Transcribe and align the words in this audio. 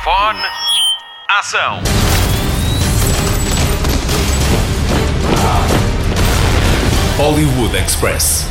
Microfone. 0.00 0.38
Ação. 1.28 1.82
Hollywood 7.18 7.76
Express. 7.76 8.46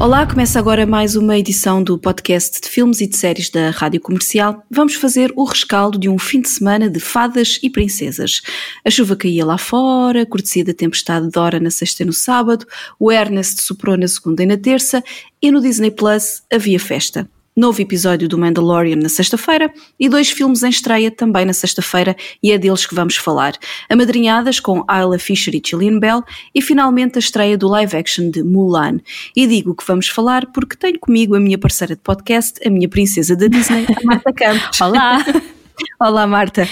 Olá, 0.00 0.26
começa 0.26 0.58
agora 0.58 0.86
mais 0.86 1.14
uma 1.14 1.36
edição 1.36 1.82
do 1.82 1.98
podcast 1.98 2.58
de 2.62 2.68
filmes 2.70 3.02
e 3.02 3.06
de 3.06 3.14
séries 3.14 3.50
da 3.50 3.68
Rádio 3.68 4.00
Comercial. 4.00 4.64
Vamos 4.70 4.94
fazer 4.94 5.30
o 5.36 5.44
rescaldo 5.44 5.98
de 5.98 6.08
um 6.08 6.18
fim 6.18 6.40
de 6.40 6.48
semana 6.48 6.88
de 6.88 6.98
fadas 6.98 7.60
e 7.62 7.68
princesas. 7.68 8.40
A 8.82 8.90
chuva 8.90 9.14
caía 9.14 9.44
lá 9.44 9.58
fora, 9.58 10.24
cortesia 10.24 10.64
da 10.64 10.72
tempestade 10.72 11.26
de 11.26 11.32
Dora 11.32 11.60
na 11.60 11.70
sexta 11.70 12.02
e 12.02 12.06
no 12.06 12.14
sábado, 12.14 12.66
o 12.98 13.12
Ernest 13.12 13.60
soprou 13.60 13.94
na 13.98 14.08
segunda 14.08 14.42
e 14.42 14.46
na 14.46 14.56
terça, 14.56 15.04
e 15.42 15.50
no 15.50 15.60
Disney 15.60 15.90
Plus 15.90 16.42
havia 16.50 16.80
festa. 16.80 17.28
Novo 17.54 17.82
episódio 17.82 18.26
do 18.30 18.38
Mandalorian 18.38 18.96
na 18.96 19.10
sexta-feira 19.10 19.70
e 20.00 20.08
dois 20.08 20.30
filmes 20.30 20.62
em 20.62 20.70
estreia 20.70 21.10
também 21.10 21.44
na 21.44 21.52
sexta-feira 21.52 22.16
e 22.42 22.50
é 22.50 22.56
deles 22.56 22.86
que 22.86 22.94
vamos 22.94 23.16
falar. 23.16 23.52
Amadrinhadas 23.90 24.58
com 24.58 24.82
Isla 24.90 25.18
Fisher 25.18 25.54
e 25.54 25.62
Gillian 25.62 25.98
Bell 25.98 26.24
e 26.54 26.62
finalmente 26.62 27.16
a 27.16 27.18
estreia 27.18 27.58
do 27.58 27.68
live 27.68 27.94
action 27.94 28.30
de 28.30 28.42
Mulan. 28.42 29.00
E 29.36 29.46
digo 29.46 29.74
que 29.74 29.84
vamos 29.86 30.08
falar 30.08 30.46
porque 30.46 30.76
tenho 30.76 30.98
comigo 30.98 31.34
a 31.34 31.40
minha 31.40 31.58
parceira 31.58 31.94
de 31.94 32.00
podcast, 32.00 32.58
a 32.66 32.70
minha 32.70 32.88
princesa 32.88 33.36
da 33.36 33.46
Disney, 33.48 33.84
a 33.84 34.02
Marta 34.02 34.32
Campos. 34.32 34.80
Olá! 34.80 35.22
Olá 36.00 36.26
Marta. 36.26 36.66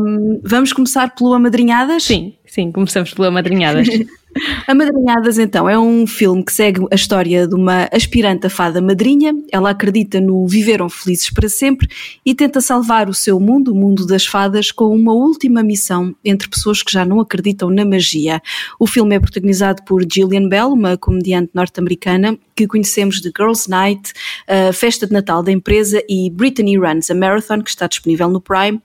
Um, 0.00 0.40
vamos 0.42 0.72
começar 0.72 1.14
pelo 1.14 1.34
Amadrinhadas? 1.34 2.04
Sim, 2.04 2.34
sim, 2.46 2.72
começamos 2.72 3.12
pelo 3.12 3.28
Amadrinhadas. 3.28 3.86
Amadrinhadas, 4.66 5.38
então, 5.38 5.68
é 5.68 5.78
um 5.78 6.06
filme 6.06 6.44
que 6.44 6.52
segue 6.52 6.80
a 6.90 6.94
história 6.94 7.46
de 7.46 7.54
uma 7.54 7.88
aspirante 7.92 8.46
a 8.46 8.50
fada 8.50 8.80
madrinha. 8.80 9.32
Ela 9.52 9.70
acredita 9.70 10.20
no 10.20 10.46
viveram 10.46 10.88
felizes 10.88 11.30
para 11.30 11.48
sempre 11.48 11.88
e 12.24 12.34
tenta 12.34 12.60
salvar 12.60 13.08
o 13.08 13.14
seu 13.14 13.38
mundo, 13.38 13.72
o 13.72 13.74
mundo 13.74 14.06
das 14.06 14.26
fadas, 14.26 14.70
com 14.70 14.94
uma 14.94 15.12
última 15.12 15.62
missão 15.62 16.14
entre 16.24 16.48
pessoas 16.48 16.82
que 16.82 16.92
já 16.92 17.04
não 17.04 17.20
acreditam 17.20 17.70
na 17.70 17.84
magia. 17.84 18.40
O 18.78 18.86
filme 18.86 19.16
é 19.16 19.20
protagonizado 19.20 19.82
por 19.84 20.02
Gillian 20.10 20.48
Bell, 20.48 20.72
uma 20.72 20.96
comediante 20.96 21.50
norte-americana 21.54 22.38
que 22.56 22.66
conhecemos 22.66 23.20
de 23.20 23.30
Girls 23.36 23.68
Night, 23.68 24.12
a 24.48 24.72
Festa 24.72 25.06
de 25.06 25.12
Natal 25.12 25.42
da 25.42 25.52
empresa 25.52 26.02
e 26.08 26.30
Brittany 26.30 26.78
Runs 26.78 27.10
a 27.10 27.14
Marathon, 27.14 27.60
que 27.62 27.68
está 27.68 27.86
disponível 27.86 28.28
no 28.30 28.40
Prime, 28.40 28.80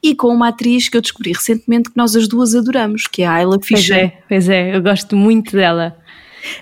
e 0.00 0.14
com 0.14 0.28
uma 0.28 0.48
atriz 0.48 0.88
que 0.88 0.96
eu 0.96 1.00
descobri 1.00 1.32
recentemente 1.32 1.90
que 1.90 1.96
nós 1.96 2.14
as 2.14 2.28
duas 2.28 2.54
adoramos, 2.54 3.08
que 3.08 3.22
é 3.22 3.26
a 3.26 3.32
Ayla 3.32 3.58
Fisher. 3.60 3.96
Pois 3.96 3.98
é, 3.98 4.18
pois 4.28 4.48
é, 4.48 4.76
eu 4.76 4.82
gosto 4.82 4.95
muito 5.04 5.52
dela. 5.56 5.96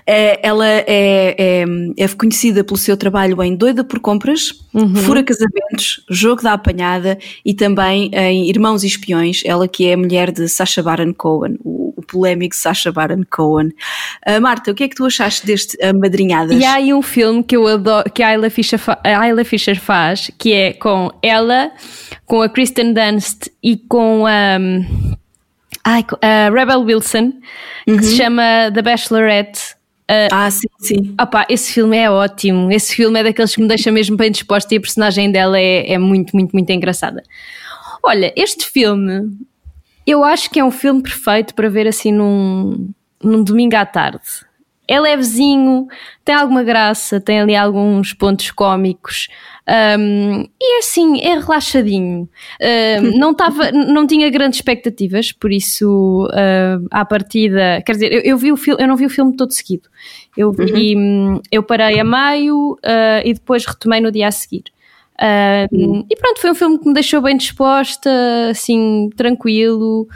É, 0.05 0.45
ela 0.45 0.67
é, 0.67 0.85
é, 0.87 1.65
é, 1.97 2.07
conhecida 2.09 2.63
pelo 2.63 2.77
seu 2.77 2.97
trabalho 2.97 3.41
em 3.43 3.55
Doida 3.55 3.83
por 3.83 3.99
Compras, 3.99 4.51
uhum. 4.73 4.95
Fura 4.95 5.23
Casamentos, 5.23 6.03
Jogo 6.09 6.41
da 6.41 6.53
Apanhada 6.53 7.17
e 7.45 7.53
também 7.53 8.09
em 8.13 8.49
Irmãos 8.49 8.83
e 8.83 8.87
Espiões, 8.87 9.41
ela 9.45 9.67
que 9.67 9.87
é 9.87 9.93
a 9.93 9.97
mulher 9.97 10.31
de 10.31 10.47
Sacha 10.47 10.81
Baron 10.81 11.13
Cohen, 11.13 11.57
o, 11.63 11.93
o 11.95 12.01
polémico 12.01 12.55
Sacha 12.55 12.91
Baron 12.91 13.23
Cohen. 13.29 13.69
Uh, 14.27 14.41
Marta, 14.41 14.71
o 14.71 14.75
que 14.75 14.83
é 14.83 14.87
que 14.87 14.95
tu 14.95 15.05
achaste 15.05 15.45
deste 15.45 15.77
uh, 15.77 15.97
Madrinhadas? 15.97 16.59
E 16.59 16.65
há 16.65 16.75
aí 16.75 16.93
um 16.93 17.01
filme 17.01 17.43
que 17.43 17.55
eu 17.55 17.67
adoro, 17.67 18.09
que 18.11 18.23
a 18.23 18.29
Ayla 18.29 18.49
Fisher, 18.49 18.79
a 18.87 19.19
Ayla 19.19 19.43
Fisher 19.43 19.79
faz, 19.79 20.31
que 20.37 20.53
é 20.53 20.73
com 20.73 21.11
ela, 21.21 21.71
com 22.25 22.41
a 22.41 22.49
Kristen 22.49 22.93
Dunst 22.93 23.49
e 23.61 23.77
com 23.77 24.25
a... 24.25 24.57
Um, 24.59 25.04
Ai, 25.85 26.03
a 26.19 26.49
Rebel 26.49 26.81
Wilson, 26.81 27.33
que 27.85 27.91
uhum. 27.91 28.01
se 28.01 28.17
chama 28.17 28.71
The 28.73 28.81
Bachelorette. 28.81 29.75
Uh, 30.09 30.29
ah, 30.31 30.49
sim, 30.49 30.67
sim. 30.79 31.15
Opa, 31.21 31.45
esse 31.47 31.71
filme 31.73 31.95
é 31.95 32.09
ótimo. 32.09 32.71
Esse 32.71 32.95
filme 32.95 33.19
é 33.19 33.23
daqueles 33.23 33.53
que 33.53 33.61
me 33.61 33.67
deixa 33.67 33.91
mesmo 33.91 34.17
bem 34.17 34.31
disposta 34.31 34.73
e 34.73 34.77
a 34.77 34.81
personagem 34.81 35.31
dela 35.31 35.59
é, 35.59 35.93
é 35.93 35.97
muito, 35.99 36.35
muito, 36.35 36.53
muito 36.53 36.69
engraçada. 36.71 37.21
Olha, 38.01 38.33
este 38.35 38.67
filme, 38.67 39.37
eu 40.07 40.23
acho 40.23 40.49
que 40.49 40.59
é 40.59 40.65
um 40.65 40.71
filme 40.71 41.03
perfeito 41.03 41.53
para 41.53 41.69
ver 41.69 41.87
assim 41.87 42.11
num, 42.11 42.89
num 43.23 43.43
domingo 43.43 43.75
à 43.75 43.85
tarde. 43.85 44.45
É 44.87 44.99
levezinho, 44.99 45.87
tem 46.23 46.33
alguma 46.33 46.63
graça, 46.63 47.19
tem 47.19 47.41
ali 47.41 47.55
alguns 47.55 48.11
pontos 48.11 48.49
cómicos. 48.51 49.27
Um, 49.67 50.43
e 50.61 50.75
é 50.75 50.79
assim, 50.79 51.19
é 51.21 51.39
relaxadinho. 51.39 52.29
Um, 52.61 53.17
não, 53.17 53.33
tava, 53.33 53.71
não 53.71 54.05
tinha 54.05 54.29
grandes 54.29 54.59
expectativas, 54.59 55.31
por 55.31 55.51
isso, 55.51 56.27
uh, 56.27 56.87
à 56.91 57.03
partida. 57.03 57.81
Quer 57.85 57.91
dizer, 57.93 58.11
eu, 58.13 58.21
eu, 58.21 58.37
vi 58.37 58.51
o 58.51 58.57
filme, 58.57 58.81
eu 58.81 58.87
não 58.87 58.95
vi 58.95 59.05
o 59.05 59.09
filme 59.09 59.35
todo 59.35 59.51
seguido. 59.51 59.89
Eu, 60.37 60.51
vi, 60.51 60.95
uhum. 60.95 61.41
eu 61.51 61.63
parei 61.63 61.99
a 61.99 62.03
meio 62.03 62.73
uh, 62.73 63.21
e 63.23 63.33
depois 63.33 63.65
retomei 63.65 63.99
no 63.99 64.11
dia 64.11 64.27
a 64.27 64.31
seguir. 64.31 64.65
Uh, 65.15 65.75
uhum. 65.75 66.05
E 66.09 66.15
pronto, 66.15 66.41
foi 66.41 66.51
um 66.51 66.55
filme 66.55 66.77
que 66.77 66.87
me 66.87 66.93
deixou 66.93 67.21
bem 67.21 67.37
disposta, 67.37 68.09
assim, 68.49 69.09
tranquilo. 69.15 70.07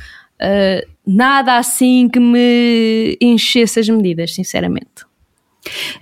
Uh, 0.41 0.87
nada 1.05 1.57
assim 1.57 2.07
que 2.07 2.19
me 2.19 3.17
enchesse 3.19 3.79
as 3.79 3.89
medidas, 3.89 4.33
sinceramente. 4.33 5.08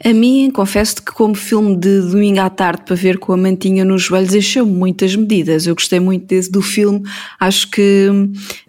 A 0.04 0.14
mim, 0.14 0.50
confesso 0.52 1.02
que 1.02 1.12
como 1.12 1.36
filme 1.36 1.76
de 1.76 2.02
domingo 2.02 2.40
à 2.40 2.50
tarde 2.50 2.84
para 2.86 2.96
ver 2.96 3.18
com 3.18 3.34
a 3.34 3.38
mantinha 3.38 3.84
nos 3.84 4.04
joelhos 4.04 4.34
encheu 4.34 4.66
muitas 4.66 5.16
medidas. 5.16 5.68
Eu 5.68 5.76
gostei 5.76 6.00
muito 6.00 6.26
desse, 6.26 6.52
do 6.52 6.62
filme. 6.62 7.04
Acho 7.40 7.70
que 7.70 8.10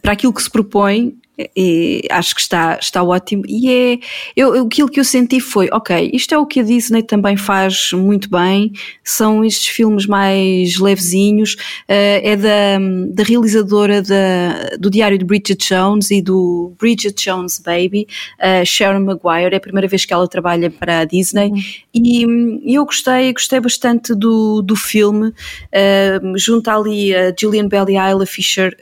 para 0.03 0.12
aquilo 0.12 0.32
que 0.32 0.42
se 0.42 0.50
propõe 0.50 1.16
e 1.56 2.03
acho 2.10 2.34
que 2.34 2.41
está, 2.41 2.78
está 2.81 3.03
ótimo. 3.03 3.44
E 3.47 3.71
é 3.71 3.99
eu, 4.37 4.66
aquilo 4.66 4.88
que 4.88 4.99
eu 4.99 5.04
senti 5.04 5.41
foi: 5.41 5.69
ok, 5.72 6.10
isto 6.12 6.34
é 6.34 6.38
o 6.38 6.47
que 6.47 6.60
a 6.60 6.62
Disney 6.62 7.03
também 7.03 7.37
faz 7.37 7.93
muito 7.93 8.28
bem, 8.28 8.72
são 9.04 9.44
estes 9.44 9.69
filmes 9.69 10.06
mais 10.06 10.78
levezinhos. 10.78 11.54
Uh, 11.88 12.19
é 12.22 12.37
da, 12.37 12.78
da 13.10 13.22
realizadora 13.22 14.03
da, 14.03 14.77
do 14.78 14.91
Diário 14.91 15.19
de 15.19 15.25
Bridget 15.25 15.69
Jones 15.69 16.10
e 16.10 16.21
do 16.21 16.72
Bridget 16.78 17.25
Jones 17.25 17.59
Baby, 17.59 18.06
uh, 18.38 18.66
Sharon 18.66 19.04
Maguire. 19.04 19.54
É 19.54 19.56
a 19.56 19.60
primeira 19.60 19.87
vez 19.87 20.04
que 20.04 20.12
ela 20.12 20.27
trabalha 20.27 20.71
para 20.71 21.00
a 21.00 21.04
Disney. 21.04 21.50
Uhum. 21.50 21.62
E, 21.94 22.72
e 22.72 22.75
eu 22.75 22.84
gostei, 22.84 23.32
gostei 23.32 23.60
bastante 23.60 24.15
do, 24.15 24.62
do 24.62 24.75
filme. 24.75 25.28
Uh, 25.28 26.37
junto 26.37 26.69
ali 26.71 27.15
a 27.15 27.32
Gillian 27.38 27.69
Bell 27.69 27.88
e 27.88 27.97
a 27.97 28.10
Isla 28.10 28.27
Fisher, 28.27 28.77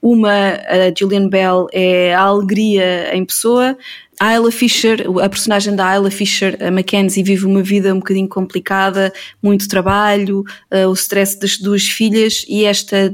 uma, 0.00 0.30
a 0.30 0.92
Gillian 0.96 1.28
Bell 1.28 1.68
é 1.72 2.14
a 2.14 2.22
alegria 2.22 3.14
em 3.14 3.24
pessoa. 3.24 3.76
A 4.20 4.26
Ayla 4.26 4.52
Fisher, 4.52 5.04
a 5.20 5.28
personagem 5.28 5.74
da 5.74 5.86
Ayla 5.86 6.10
Fisher, 6.10 6.56
a 6.60 6.70
Mackenzie, 6.70 7.24
vive 7.24 7.44
uma 7.44 7.62
vida 7.62 7.92
um 7.92 7.98
bocadinho 7.98 8.28
complicada, 8.28 9.12
muito 9.42 9.66
trabalho, 9.66 10.44
uh, 10.70 10.88
o 10.88 10.92
stress 10.92 11.36
das 11.40 11.58
duas 11.58 11.88
filhas 11.88 12.44
e 12.48 12.64
esta 12.64 13.12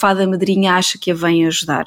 fada 0.00 0.26
madrinha 0.26 0.74
acha 0.74 0.98
que 0.98 1.10
a 1.10 1.14
vem 1.14 1.46
ajudar. 1.46 1.84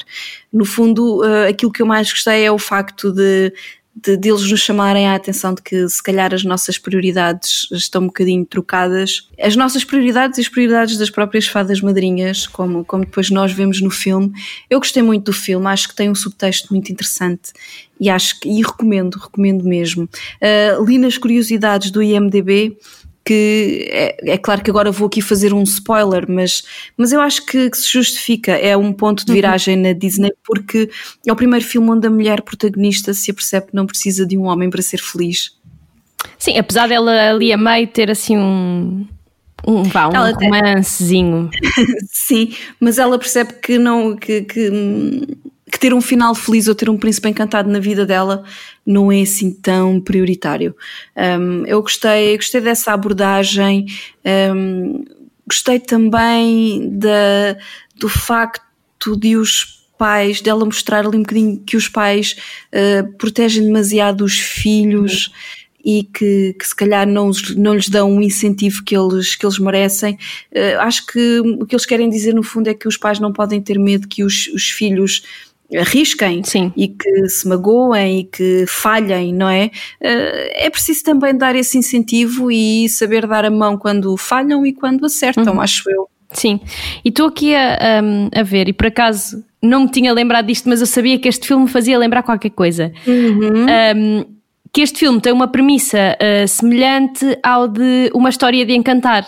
No 0.53 0.63
fundo, 0.63 1.21
uh, 1.21 1.49
aquilo 1.49 1.71
que 1.71 1.81
eu 1.81 1.85
mais 1.85 2.09
gostei 2.11 2.45
é 2.45 2.51
o 2.51 2.57
facto 2.57 3.11
de 3.11 3.51
de, 3.95 4.15
de 4.15 4.29
eles 4.29 4.49
nos 4.49 4.59
chamarem 4.59 5.07
a 5.07 5.15
atenção 5.15 5.53
de 5.53 5.61
que 5.61 5.87
se 5.89 6.01
calhar 6.01 6.33
as 6.33 6.43
nossas 6.43 6.77
prioridades 6.77 7.67
estão 7.71 8.03
um 8.03 8.07
bocadinho 8.07 8.45
trocadas. 8.45 9.29
As 9.39 9.55
nossas 9.55 9.83
prioridades 9.83 10.37
e 10.37 10.41
as 10.41 10.47
prioridades 10.47 10.97
das 10.97 11.09
próprias 11.09 11.47
fadas 11.47 11.81
madrinhas, 11.81 12.47
como, 12.47 12.85
como 12.85 13.05
depois 13.05 13.29
nós 13.29 13.51
vemos 13.51 13.81
no 13.81 13.89
filme. 13.89 14.31
Eu 14.69 14.79
gostei 14.79 15.03
muito 15.03 15.25
do 15.25 15.33
filme, 15.33 15.67
acho 15.67 15.89
que 15.89 15.95
tem 15.95 16.09
um 16.09 16.15
subtexto 16.15 16.71
muito 16.71 16.91
interessante 16.91 17.51
e 17.99 18.09
acho 18.09 18.39
que, 18.39 18.49
e 18.49 18.61
recomendo, 18.61 19.15
recomendo 19.15 19.63
mesmo. 19.63 20.05
Uh, 20.05 20.83
li 20.83 20.97
nas 20.97 21.17
curiosidades 21.17 21.91
do 21.91 22.01
IMDB 22.01 22.77
que 23.23 23.87
é, 23.89 24.33
é, 24.33 24.37
claro 24.37 24.63
que 24.63 24.69
agora 24.69 24.91
vou 24.91 25.07
aqui 25.07 25.21
fazer 25.21 25.53
um 25.53 25.63
spoiler, 25.63 26.25
mas, 26.27 26.63
mas 26.97 27.11
eu 27.11 27.21
acho 27.21 27.45
que, 27.45 27.69
que 27.69 27.77
se 27.77 27.91
justifica, 27.91 28.51
é 28.53 28.75
um 28.75 28.91
ponto 28.91 29.23
de 29.23 29.31
uhum. 29.31 29.35
viragem 29.35 29.75
uhum. 29.75 29.83
na 29.83 29.93
Disney, 29.93 30.33
porque 30.43 30.89
é 31.25 31.31
o 31.31 31.35
primeiro 31.35 31.63
filme 31.63 31.89
onde 31.89 32.07
a 32.07 32.09
mulher 32.09 32.41
protagonista 32.41 33.13
se 33.13 33.31
apercebe 33.31 33.67
que 33.67 33.75
não 33.75 33.85
precisa 33.85 34.25
de 34.25 34.37
um 34.37 34.45
homem 34.45 34.69
para 34.69 34.81
ser 34.81 34.99
feliz. 34.99 35.55
Sim, 36.37 36.57
apesar 36.57 36.87
dela 36.87 37.29
ali 37.29 37.53
a 37.53 37.57
meio 37.57 37.87
ter 37.87 38.09
assim 38.09 38.37
um. 38.37 39.07
Um, 39.67 39.83
vá, 39.83 40.07
um 40.07 40.33
romancezinho. 40.33 41.51
Sim, 42.09 42.55
mas 42.79 42.97
ela 42.97 43.19
percebe 43.19 43.53
que 43.61 43.77
não. 43.77 44.15
que, 44.15 44.41
que 44.41 44.71
que 45.71 45.79
ter 45.79 45.93
um 45.93 46.01
final 46.01 46.35
feliz 46.35 46.67
ou 46.67 46.75
ter 46.75 46.89
um 46.89 46.97
príncipe 46.97 47.29
encantado 47.29 47.69
na 47.69 47.79
vida 47.79 48.05
dela 48.05 48.43
não 48.85 49.11
é 49.11 49.21
assim 49.21 49.51
tão 49.51 50.01
prioritário. 50.01 50.75
Um, 51.15 51.65
eu 51.65 51.81
gostei, 51.81 52.35
gostei 52.35 52.59
dessa 52.59 52.91
abordagem, 52.91 53.85
um, 54.53 55.05
gostei 55.47 55.79
também 55.79 56.89
da, 56.97 57.57
do 57.95 58.09
facto 58.09 59.15
de 59.17 59.37
os 59.37 59.79
pais, 59.97 60.41
dela 60.41 60.65
mostrar 60.65 61.05
ali 61.05 61.17
um 61.17 61.21
bocadinho 61.21 61.59
que 61.59 61.77
os 61.77 61.87
pais 61.87 62.35
uh, 62.73 63.17
protegem 63.17 63.63
demasiado 63.63 64.25
os 64.25 64.37
filhos. 64.37 65.27
Uhum 65.27 65.61
e 65.83 66.03
que, 66.03 66.55
que, 66.57 66.67
se 66.67 66.75
calhar 66.75 67.07
não, 67.07 67.31
não 67.57 67.73
lhes 67.73 67.89
dão 67.89 68.11
um 68.11 68.21
incentivo 68.21 68.83
que 68.83 68.95
eles, 68.95 69.35
que 69.35 69.45
eles 69.45 69.57
merecem. 69.57 70.13
Uh, 70.51 70.79
acho 70.79 71.05
que 71.07 71.39
o 71.39 71.65
que 71.65 71.75
eles 71.75 71.85
querem 71.85 72.09
dizer 72.09 72.33
no 72.33 72.43
fundo 72.43 72.69
é 72.69 72.73
que 72.73 72.87
os 72.87 72.97
pais 72.97 73.19
não 73.19 73.33
podem 73.33 73.61
ter 73.61 73.79
medo 73.79 74.07
que 74.07 74.23
os, 74.23 74.47
os 74.53 74.69
filhos 74.69 75.23
arrisquem 75.77 76.43
Sim. 76.43 76.71
e 76.75 76.87
que 76.87 77.29
se 77.29 77.47
magoem 77.47 78.19
e 78.19 78.23
que 78.23 78.65
falhem, 78.67 79.33
não 79.33 79.49
é? 79.49 79.71
É 79.99 80.69
preciso 80.69 81.03
também 81.03 81.35
dar 81.35 81.55
esse 81.55 81.77
incentivo 81.77 82.51
e 82.51 82.89
saber 82.89 83.25
dar 83.27 83.45
a 83.45 83.49
mão 83.49 83.77
quando 83.77 84.15
falham 84.17 84.65
e 84.65 84.73
quando 84.73 85.05
acertam, 85.05 85.53
uhum. 85.55 85.61
acho 85.61 85.89
eu. 85.89 86.09
Sim, 86.33 86.61
e 87.03 87.09
estou 87.09 87.27
aqui 87.27 87.53
a, 87.53 87.73
a, 87.73 88.39
a, 88.39 88.43
ver, 88.43 88.69
e 88.69 88.73
por 88.73 88.87
acaso 88.87 89.43
não 89.61 89.81
me 89.81 89.91
tinha 89.91 90.13
lembrado 90.13 90.47
disto, 90.47 90.67
mas 90.67 90.79
eu 90.79 90.87
sabia 90.87 91.19
que 91.19 91.27
este 91.27 91.47
filme 91.47 91.67
fazia 91.67 91.97
lembrar 91.97 92.23
qualquer 92.23 92.49
coisa. 92.51 92.91
Uhum. 93.05 93.65
Um, 93.65 94.25
que 94.73 94.81
este 94.81 94.99
filme 94.99 95.19
tem 95.19 95.33
uma 95.33 95.47
premissa 95.47 96.17
uh, 96.17 96.47
semelhante 96.47 97.37
ao 97.43 97.67
de 97.67 98.09
Uma 98.13 98.29
História 98.29 98.65
de 98.65 98.73
Encantar. 98.73 99.23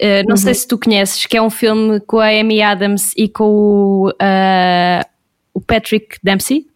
Uh, 0.00 0.22
não 0.26 0.30
uhum. 0.30 0.36
sei 0.36 0.54
se 0.54 0.66
tu 0.68 0.78
conheces, 0.78 1.26
que 1.26 1.36
é 1.36 1.42
um 1.42 1.50
filme 1.50 2.00
com 2.00 2.20
a 2.20 2.28
Amy 2.28 2.62
Adams 2.62 3.12
e 3.16 3.28
com 3.28 3.44
o, 3.44 4.08
uh, 4.10 5.04
o 5.58 5.60
Patrick 5.60 6.18
Dempsey. 6.22 6.66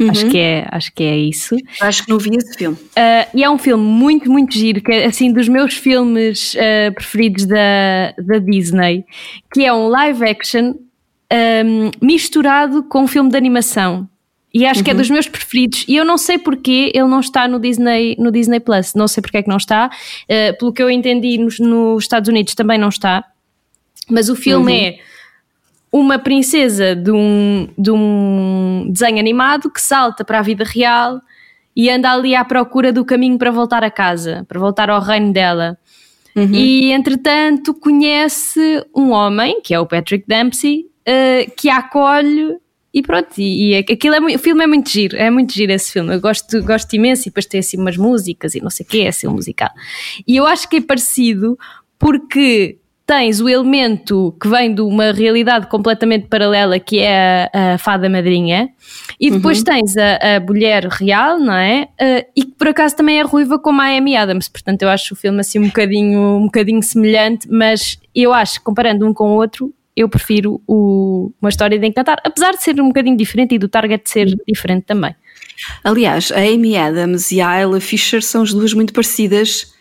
Uhum. 0.00 0.10
Acho, 0.10 0.28
que 0.30 0.38
é, 0.38 0.66
acho 0.70 0.94
que 0.94 1.02
é 1.02 1.16
isso. 1.18 1.56
Acho 1.80 2.04
que 2.04 2.10
não 2.10 2.18
vi 2.18 2.30
esse 2.36 2.56
filme. 2.56 2.76
Uh, 2.76 3.28
e 3.34 3.42
é 3.42 3.50
um 3.50 3.58
filme 3.58 3.82
muito, 3.82 4.30
muito 4.30 4.54
giro, 4.54 4.80
que 4.80 4.92
é 4.92 5.06
assim 5.06 5.32
dos 5.32 5.48
meus 5.48 5.74
filmes 5.74 6.54
uh, 6.54 6.94
preferidos 6.94 7.44
da, 7.44 8.14
da 8.16 8.38
Disney, 8.38 9.04
que 9.52 9.64
é 9.64 9.72
um 9.72 9.88
live 9.88 10.24
action 10.24 10.74
um, 11.32 11.90
misturado 12.00 12.84
com 12.84 13.02
um 13.02 13.06
filme 13.08 13.28
de 13.28 13.36
animação. 13.36 14.08
E 14.54 14.64
acho 14.64 14.80
uhum. 14.80 14.84
que 14.84 14.90
é 14.90 14.94
uhum. 14.94 14.98
dos 15.00 15.10
meus 15.10 15.28
preferidos. 15.28 15.84
E 15.88 15.96
eu 15.96 16.04
não 16.04 16.16
sei 16.16 16.38
porque 16.38 16.92
ele 16.94 17.08
não 17.08 17.20
está 17.20 17.48
no 17.48 17.58
Disney, 17.58 18.16
no 18.20 18.30
Disney 18.30 18.60
Plus. 18.60 18.94
Não 18.94 19.08
sei 19.08 19.20
porque 19.20 19.38
é 19.38 19.42
que 19.42 19.48
não 19.48 19.58
está. 19.58 19.90
Uh, 20.24 20.56
pelo 20.58 20.72
que 20.72 20.82
eu 20.82 20.88
entendi, 20.88 21.36
nos, 21.38 21.58
nos, 21.58 22.04
Estados 22.04 22.28
Unidos 22.28 22.54
também 22.54 22.78
não 22.78 22.88
está. 22.88 23.24
Mas 24.08 24.28
o 24.28 24.36
filme 24.36 24.72
uhum. 24.72 24.78
é 24.78 24.98
uma 25.92 26.18
princesa 26.18 26.94
de 26.94 27.10
um, 27.10 27.68
de 27.76 27.90
um 27.90 28.88
desenho 28.90 29.18
animado 29.18 29.70
que 29.70 29.80
salta 29.80 30.24
para 30.24 30.38
a 30.38 30.42
vida 30.42 30.64
real 30.64 31.20
e 31.74 31.88
anda 31.90 32.12
ali 32.12 32.34
à 32.34 32.44
procura 32.44 32.92
do 32.92 33.04
caminho 33.04 33.38
para 33.38 33.50
voltar 33.50 33.82
a 33.84 33.90
casa, 33.90 34.44
para 34.48 34.58
voltar 34.58 34.90
ao 34.90 35.00
reino 35.00 35.32
dela. 35.32 35.78
Uhum. 36.36 36.52
E 36.52 36.92
entretanto 36.92 37.72
conhece 37.72 38.84
um 38.94 39.10
homem, 39.10 39.60
que 39.62 39.72
é 39.72 39.80
o 39.80 39.86
Patrick 39.86 40.24
Dempsey, 40.26 40.86
uh, 41.08 41.50
que 41.56 41.68
a 41.68 41.78
acolhe 41.78 42.58
e 42.92 43.02
pronto, 43.02 43.28
e, 43.38 43.70
e 43.70 43.76
aquilo 43.76 44.14
é, 44.14 44.20
o 44.34 44.38
filme 44.38 44.64
é 44.64 44.66
muito 44.66 44.90
giro, 44.90 45.16
é 45.16 45.30
muito 45.30 45.52
giro 45.52 45.70
esse 45.72 45.92
filme. 45.92 46.14
Eu 46.14 46.20
gosto, 46.20 46.62
gosto 46.64 46.92
imenso 46.94 47.22
e 47.22 47.24
depois 47.30 47.46
tem 47.46 47.60
assim 47.60 47.76
umas 47.76 47.96
músicas 47.96 48.54
e 48.54 48.60
não 48.60 48.70
sei 48.70 48.84
o 48.84 48.88
que, 48.88 49.02
é 49.02 49.08
assim 49.08 49.26
um 49.26 49.32
musical. 49.32 49.70
E 50.26 50.36
eu 50.36 50.46
acho 50.46 50.68
que 50.68 50.76
é 50.76 50.80
parecido 50.80 51.58
porque 51.98 52.78
tens 53.08 53.40
o 53.40 53.48
elemento 53.48 54.36
que 54.38 54.46
vem 54.46 54.74
de 54.74 54.82
uma 54.82 55.12
realidade 55.12 55.66
completamente 55.68 56.26
paralela 56.26 56.78
que 56.78 56.98
é 56.98 57.48
a, 57.54 57.72
a 57.72 57.78
fada 57.78 58.06
madrinha 58.06 58.68
e 59.18 59.30
depois 59.30 59.60
uhum. 59.60 59.64
tens 59.64 59.96
a, 59.96 60.36
a, 60.36 60.40
mulher 60.40 60.84
real, 60.84 61.38
não 61.38 61.54
é? 61.54 61.88
Uh, 61.98 62.26
e 62.36 62.44
que 62.44 62.50
por 62.50 62.68
acaso 62.68 62.94
também 62.94 63.18
é 63.18 63.22
ruiva 63.22 63.58
como 63.58 63.80
a 63.80 63.86
Amy 63.96 64.14
Adams, 64.14 64.46
portanto 64.46 64.82
eu 64.82 64.90
acho 64.90 65.14
o 65.14 65.16
filme 65.16 65.40
assim 65.40 65.58
um 65.58 65.68
bocadinho, 65.68 66.20
um 66.20 66.44
bocadinho 66.44 66.82
semelhante, 66.82 67.48
mas 67.50 67.98
eu 68.14 68.34
acho 68.34 68.58
que 68.58 68.64
comparando 68.66 69.06
um 69.06 69.14
com 69.14 69.30
o 69.30 69.36
outro 69.36 69.72
eu 69.96 70.06
prefiro 70.06 70.60
o, 70.66 71.32
uma 71.40 71.48
história 71.48 71.78
de 71.78 71.86
encantar, 71.86 72.20
apesar 72.22 72.50
de 72.50 72.62
ser 72.62 72.78
um 72.78 72.88
bocadinho 72.88 73.16
diferente 73.16 73.54
e 73.54 73.58
do 73.58 73.70
target 73.70 74.08
ser 74.08 74.26
diferente 74.46 74.84
também. 74.84 75.16
Aliás, 75.82 76.30
a 76.30 76.40
Amy 76.40 76.76
Adams 76.76 77.32
e 77.32 77.40
a 77.40 77.48
Ayla 77.48 77.80
Fisher 77.80 78.22
são 78.22 78.42
as 78.42 78.52
duas 78.52 78.74
muito 78.74 78.92
parecidas 78.92 79.77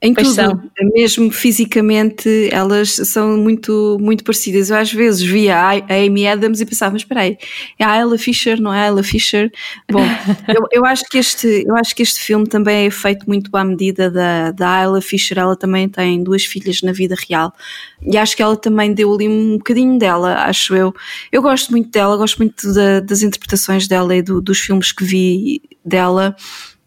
em 0.00 0.14
pois 0.14 0.28
tudo, 0.28 0.36
são. 0.36 0.62
mesmo 0.94 1.30
fisicamente, 1.32 2.48
elas 2.52 2.90
são 2.90 3.36
muito, 3.36 3.96
muito 4.00 4.22
parecidas. 4.22 4.70
Eu 4.70 4.76
às 4.76 4.92
vezes 4.92 5.20
via 5.20 5.58
a 5.58 5.72
Amy 5.92 6.26
Adams 6.26 6.60
e 6.60 6.66
pensava, 6.66 6.92
mas 6.92 7.02
espera 7.02 7.22
aí, 7.22 7.36
é 7.76 7.84
a 7.84 7.90
Ayla 7.90 8.16
Fisher, 8.16 8.60
não 8.60 8.72
é 8.72 8.80
a 8.80 8.84
Ayla 8.84 9.02
Fisher? 9.02 9.50
Bom, 9.90 9.98
eu, 10.48 10.68
eu, 10.70 10.86
acho 10.86 11.04
que 11.10 11.18
este, 11.18 11.64
eu 11.66 11.74
acho 11.74 11.96
que 11.96 12.02
este 12.02 12.20
filme 12.20 12.46
também 12.46 12.86
é 12.86 12.90
feito 12.90 13.26
muito 13.26 13.54
à 13.56 13.64
medida 13.64 14.08
da, 14.08 14.52
da 14.52 14.70
Ayla 14.70 15.00
Fisher. 15.00 15.36
Ela 15.36 15.56
também 15.56 15.88
tem 15.88 16.22
duas 16.22 16.44
filhas 16.44 16.80
na 16.82 16.92
vida 16.92 17.16
real 17.28 17.52
e 18.00 18.16
acho 18.16 18.36
que 18.36 18.42
ela 18.42 18.56
também 18.56 18.94
deu 18.94 19.12
ali 19.12 19.28
um 19.28 19.58
bocadinho 19.58 19.98
dela, 19.98 20.44
acho 20.44 20.76
eu. 20.76 20.94
Eu 21.32 21.42
gosto 21.42 21.72
muito 21.72 21.90
dela, 21.90 22.16
gosto 22.16 22.38
muito 22.38 22.72
da, 22.72 23.00
das 23.00 23.22
interpretações 23.22 23.88
dela 23.88 24.14
e 24.14 24.22
do, 24.22 24.40
dos 24.40 24.60
filmes 24.60 24.92
que 24.92 25.04
vi 25.04 25.62
dela. 25.84 26.36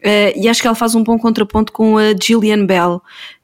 Uh, 0.02 0.34
e 0.36 0.48
acho 0.48 0.60
que 0.60 0.66
ela 0.66 0.74
faz 0.74 0.94
um 0.94 1.04
bom 1.04 1.16
contraponto 1.16 1.72
com 1.72 1.96
a 1.96 2.12
Gillian 2.20 2.66
Bell, 2.66 3.00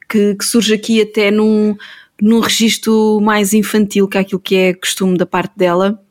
que, 0.08 0.34
que, 0.34 0.44
surge 0.44 0.74
aqui 0.74 1.00
até 1.00 1.30
num, 1.30 1.76
num 2.20 2.40
registro 2.40 3.20
mais 3.20 3.54
infantil 3.54 4.08
que 4.08 4.18
aquilo 4.18 4.40
que 4.40 4.56
é 4.56 4.74
costume 4.74 5.16
da 5.16 5.24
parte 5.24 5.52
dela. 5.56 6.02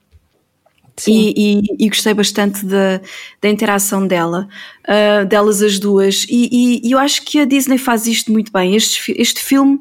E, 1.05 1.33
e, 1.38 1.85
e, 1.85 1.89
gostei 1.89 2.13
bastante 2.13 2.65
da, 2.65 2.99
da 3.39 3.49
interação 3.49 4.07
dela, 4.07 4.47
uh, 4.88 5.25
delas 5.27 5.61
as 5.61 5.77
duas. 5.77 6.25
E, 6.27 6.81
e, 6.81 6.91
eu 6.91 6.97
acho 6.97 7.21
que 7.23 7.39
a 7.39 7.45
Disney 7.45 7.77
faz 7.77 8.07
isto 8.07 8.31
muito 8.31 8.51
bem. 8.51 8.75
Este, 8.75 9.13
este 9.15 9.39
filme 9.39 9.79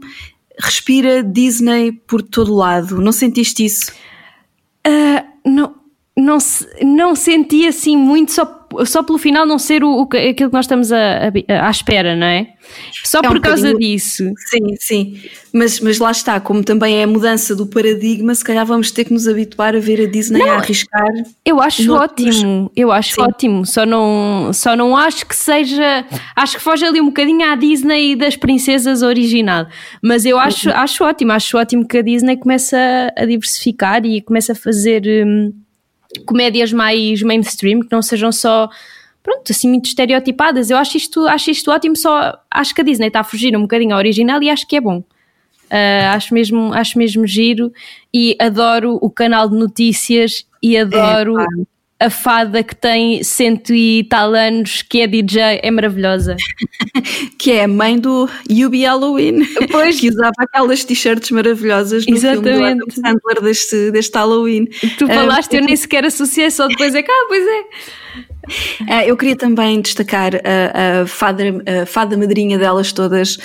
respira 0.58 1.22
Disney 1.22 1.92
por 1.92 2.20
todo 2.22 2.54
lado. 2.54 3.00
Não 3.00 3.12
sentiste 3.12 3.64
isso? 3.64 3.92
Uh, 4.86 5.24
não, 5.48 5.74
não, 6.16 6.38
não 6.82 7.14
senti 7.14 7.66
assim 7.66 7.96
muito 7.96 8.32
só 8.32 8.65
só 8.84 9.02
pelo 9.02 9.18
final 9.18 9.46
não 9.46 9.58
ser 9.58 9.84
o, 9.84 10.02
o 10.02 10.02
aquilo 10.02 10.50
que 10.50 10.52
nós 10.52 10.64
estamos 10.64 10.92
a, 10.92 11.28
a, 11.48 11.66
à 11.66 11.70
espera, 11.70 12.16
não 12.16 12.26
é? 12.26 12.48
Só 13.04 13.20
é 13.20 13.22
por 13.22 13.38
um 13.38 13.40
causa 13.40 13.74
disso. 13.74 14.32
Sim, 14.36 14.76
sim. 14.78 15.20
Mas, 15.52 15.80
mas 15.80 15.98
lá 15.98 16.10
está, 16.10 16.38
como 16.40 16.62
também 16.62 16.96
é 16.96 17.04
a 17.04 17.06
mudança 17.06 17.54
do 17.54 17.66
paradigma, 17.66 18.34
se 18.34 18.44
calhar 18.44 18.66
vamos 18.66 18.90
ter 18.90 19.04
que 19.04 19.12
nos 19.12 19.26
habituar 19.26 19.74
a 19.74 19.78
ver 19.78 20.06
a 20.06 20.10
Disney 20.10 20.40
não, 20.40 20.50
a 20.50 20.56
arriscar. 20.56 21.12
Eu 21.44 21.60
acho 21.60 21.92
ótimo, 21.92 22.70
eu 22.76 22.92
acho 22.92 23.14
sim. 23.14 23.22
ótimo. 23.22 23.64
Só 23.64 23.86
não, 23.86 24.50
só 24.52 24.76
não 24.76 24.96
acho 24.96 25.24
que 25.26 25.36
seja. 25.36 26.04
Acho 26.34 26.56
que 26.56 26.62
foge 26.62 26.84
ali 26.84 27.00
um 27.00 27.06
bocadinho 27.06 27.50
à 27.50 27.54
Disney 27.54 28.16
das 28.16 28.36
princesas 28.36 29.02
original. 29.02 29.66
Mas 30.02 30.26
eu 30.26 30.38
acho, 30.38 30.68
uhum. 30.68 30.76
acho 30.76 31.04
ótimo, 31.04 31.32
acho 31.32 31.56
ótimo 31.56 31.86
que 31.86 31.98
a 31.98 32.02
Disney 32.02 32.36
comece 32.36 32.76
a, 32.76 33.24
diversificar 33.24 34.04
e 34.04 34.20
comece 34.20 34.52
a 34.52 34.54
fazer. 34.54 35.02
Hum, 35.26 35.52
comédias 36.24 36.72
mais 36.72 37.22
mainstream, 37.22 37.80
que 37.80 37.92
não 37.92 38.02
sejam 38.02 38.30
só 38.32 38.68
pronto, 39.22 39.50
assim 39.50 39.68
muito 39.68 39.86
estereotipadas. 39.86 40.70
Eu 40.70 40.78
acho 40.78 40.96
isto, 40.96 41.26
acho 41.26 41.50
isto 41.50 41.70
ótimo, 41.70 41.96
só 41.96 42.38
acho 42.50 42.74
que 42.74 42.80
a 42.80 42.84
Disney 42.84 43.08
está 43.08 43.20
a 43.20 43.24
fugir 43.24 43.56
um 43.56 43.62
bocadinho 43.62 43.92
ao 43.92 43.98
original 43.98 44.42
e 44.42 44.48
acho 44.48 44.66
que 44.66 44.76
é 44.76 44.80
bom. 44.80 44.98
Uh, 44.98 46.14
acho, 46.14 46.32
mesmo, 46.32 46.72
acho 46.72 46.96
mesmo 46.96 47.26
giro 47.26 47.72
e 48.14 48.36
adoro 48.38 48.98
o 49.02 49.10
canal 49.10 49.48
de 49.48 49.56
notícias 49.56 50.46
e 50.62 50.78
adoro 50.78 51.34
a 51.98 52.10
fada 52.10 52.62
que 52.62 52.74
tem 52.74 53.22
cento 53.24 53.72
e 53.72 54.04
tal 54.04 54.34
anos, 54.34 54.82
que 54.82 55.00
é 55.00 55.06
DJ, 55.06 55.60
é 55.62 55.70
maravilhosa. 55.70 56.36
que 57.38 57.52
é 57.52 57.64
a 57.64 57.68
mãe 57.68 57.98
do 57.98 58.28
Yubi 58.50 58.84
Halloween, 58.84 59.46
pois. 59.70 59.98
que 60.00 60.10
usava 60.10 60.32
aquelas 60.38 60.84
t-shirts 60.84 61.30
maravilhosas 61.30 62.06
no 62.06 62.16
Exatamente. 62.16 62.58
filme 62.58 62.74
do 62.76 62.92
Sandler 62.92 63.42
deste, 63.42 63.90
deste 63.90 64.14
Halloween. 64.16 64.66
Tu 64.98 65.06
falaste, 65.06 65.54
um, 65.54 65.58
eu 65.58 65.64
nem 65.64 65.76
sequer 65.76 66.04
associei, 66.04 66.50
só 66.50 66.68
depois 66.68 66.94
é 66.94 67.02
que, 67.02 67.10
ah, 67.10 67.24
pois 67.28 67.46
é. 67.46 67.64
Uh, 68.82 69.02
eu 69.06 69.16
queria 69.16 69.36
também 69.36 69.80
destacar 69.80 70.34
a, 70.36 71.02
a, 71.02 71.06
fada, 71.06 71.44
a 71.82 71.86
fada 71.86 72.16
madrinha 72.16 72.58
delas 72.58 72.92
todas, 72.92 73.38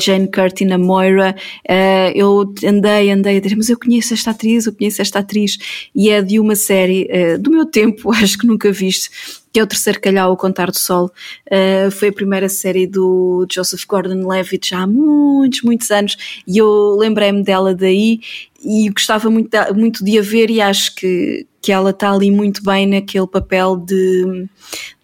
Jane 0.00 0.30
Curtin, 0.30 0.72
a 0.72 0.78
Moira. 0.78 1.34
Uh, 1.68 2.12
eu 2.14 2.54
andei, 2.64 3.10
andei 3.10 3.36
a 3.36 3.40
dizer, 3.40 3.56
mas 3.56 3.68
eu 3.68 3.78
conheço 3.78 4.14
esta 4.14 4.30
atriz, 4.30 4.66
eu 4.66 4.74
conheço 4.74 5.02
esta 5.02 5.18
atriz, 5.18 5.58
e 5.94 6.10
é 6.10 6.22
de 6.22 6.40
uma 6.40 6.54
série 6.54 7.08
uh, 7.10 7.38
do 7.38 7.50
meu 7.50 7.66
tempo, 7.66 8.12
acho 8.14 8.38
que 8.38 8.46
nunca 8.46 8.72
viste, 8.72 9.10
que 9.52 9.60
é 9.60 9.62
o 9.62 9.66
terceiro 9.66 10.00
calhau, 10.00 10.32
o 10.32 10.36
Contar 10.36 10.70
do 10.70 10.78
Sol. 10.78 11.10
Uh, 11.46 11.90
foi 11.90 12.08
a 12.08 12.12
primeira 12.12 12.48
série 12.48 12.86
do 12.86 13.46
Joseph 13.50 13.84
Gordon-Levitt 13.86 14.70
já 14.70 14.80
há 14.80 14.86
muitos, 14.86 15.62
muitos 15.62 15.90
anos 15.90 16.16
e 16.46 16.58
eu 16.58 16.96
lembrei-me 16.98 17.42
dela 17.42 17.74
daí 17.74 18.20
e 18.62 18.88
gostava 18.90 19.30
muito 19.30 19.50
de, 19.50 19.72
muito 19.72 20.04
de 20.04 20.18
a 20.18 20.22
ver 20.22 20.50
e 20.50 20.60
acho 20.60 20.94
que, 20.94 21.46
que 21.62 21.72
ela 21.72 21.90
está 21.90 22.12
ali 22.12 22.30
muito 22.30 22.62
bem 22.62 22.86
naquele 22.86 23.26
papel 23.26 23.76
de, 23.76 24.46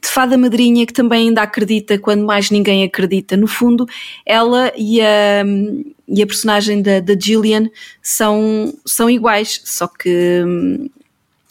de 0.02 0.08
fada 0.08 0.36
madrinha 0.36 0.84
que 0.86 0.92
também 0.92 1.28
ainda 1.28 1.42
acredita 1.42 1.98
quando 1.98 2.24
mais 2.24 2.50
ninguém 2.50 2.84
acredita. 2.84 3.36
No 3.36 3.46
fundo, 3.46 3.86
ela 4.26 4.72
e 4.76 5.00
a, 5.00 5.44
e 6.08 6.22
a 6.22 6.26
personagem 6.26 6.82
da, 6.82 7.00
da 7.00 7.14
Gillian 7.18 7.70
são, 8.02 8.74
são 8.84 9.08
iguais, 9.08 9.60
só 9.64 9.86
que 9.86 10.42
hum, 10.44 10.90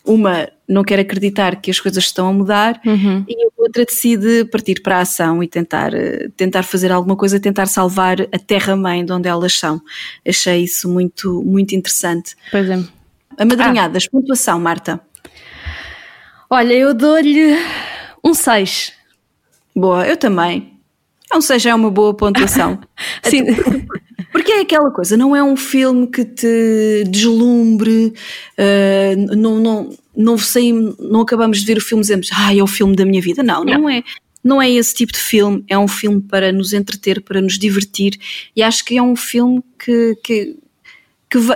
uma 0.06 0.50
não 0.68 0.84
quer 0.84 1.00
acreditar 1.00 1.58
que 1.58 1.70
as 1.70 1.80
coisas 1.80 2.04
estão 2.06 2.28
a 2.28 2.34
mudar 2.34 2.80
uhum. 2.86 3.26
e 3.28 3.46
a 3.46 3.50
outra 3.58 3.86
decide 3.86 4.46
partir 4.46 4.82
para 4.82 4.98
a 4.98 5.02
ação 5.02 5.44
e 5.44 5.48
tentar, 5.48 5.94
eh, 5.94 6.30
tentar 6.38 6.64
fazer 6.64 6.92
alguma 6.92 7.16
coisa, 7.16 7.40
tentar 7.40 7.66
salvar 7.66 8.22
a 8.22 8.40
terra-mãe 8.40 9.06
de 9.06 9.12
onde 9.12 9.28
elas 9.28 9.54
são. 9.58 9.82
Achei 10.28 10.64
isso 10.64 10.90
muito, 10.90 11.44
muito 11.44 11.76
interessante. 11.76 12.36
Pois 12.50 12.70
é. 12.70 12.80
A 13.38 13.46
madrinhadas, 13.46 14.06
ah. 14.06 14.10
pontuação, 14.12 14.60
Marta? 14.60 15.02
Olha, 16.50 16.74
eu 16.74 16.94
dou-lhe 16.94 17.58
um 18.24 18.34
6. 18.34 18.94
Boa, 19.76 20.08
eu 20.08 20.16
também. 20.16 20.74
Um 21.34 21.42
6 21.42 21.66
é 21.66 21.74
uma 21.74 21.90
boa 21.90 22.14
pontuação. 22.14 22.80
Sim. 23.24 23.44
Porque 24.32 24.52
é 24.52 24.62
aquela 24.62 24.92
coisa, 24.92 25.16
não 25.18 25.36
é 25.36 25.44
um 25.44 25.56
filme 25.56 26.08
que 26.08 26.26
te 26.26 27.04
deslumbre, 27.08 28.14
uh, 28.58 29.36
não, 29.36 29.60
não, 29.60 29.90
não 30.16 30.38
saímos, 30.38 30.96
não 31.00 31.22
acabamos 31.22 31.60
de 31.60 31.66
ver 31.66 31.78
o 31.78 31.82
filme 31.82 32.02
e 32.02 32.06
dizemos, 32.06 32.30
ah, 32.34 32.56
é 32.56 32.62
o 32.62 32.68
filme 32.68 32.96
da 32.96 33.06
minha 33.06 33.22
vida. 33.22 33.42
Não, 33.44 33.64
não, 33.64 33.74
não 33.82 33.90
é. 33.90 34.04
Não 34.44 34.62
é 34.62 34.70
esse 34.70 34.94
tipo 34.94 35.14
de 35.14 35.20
filme, 35.20 35.64
é 35.70 35.78
um 35.78 35.88
filme 35.88 36.22
para 36.22 36.52
nos 36.52 36.74
entreter, 36.74 37.22
para 37.22 37.42
nos 37.42 37.58
divertir, 37.58 38.20
e 38.54 38.62
acho 38.62 38.84
que 38.84 38.98
é 38.98 39.02
um 39.02 39.16
filme 39.16 39.64
que, 39.80 40.18
que 40.22 40.58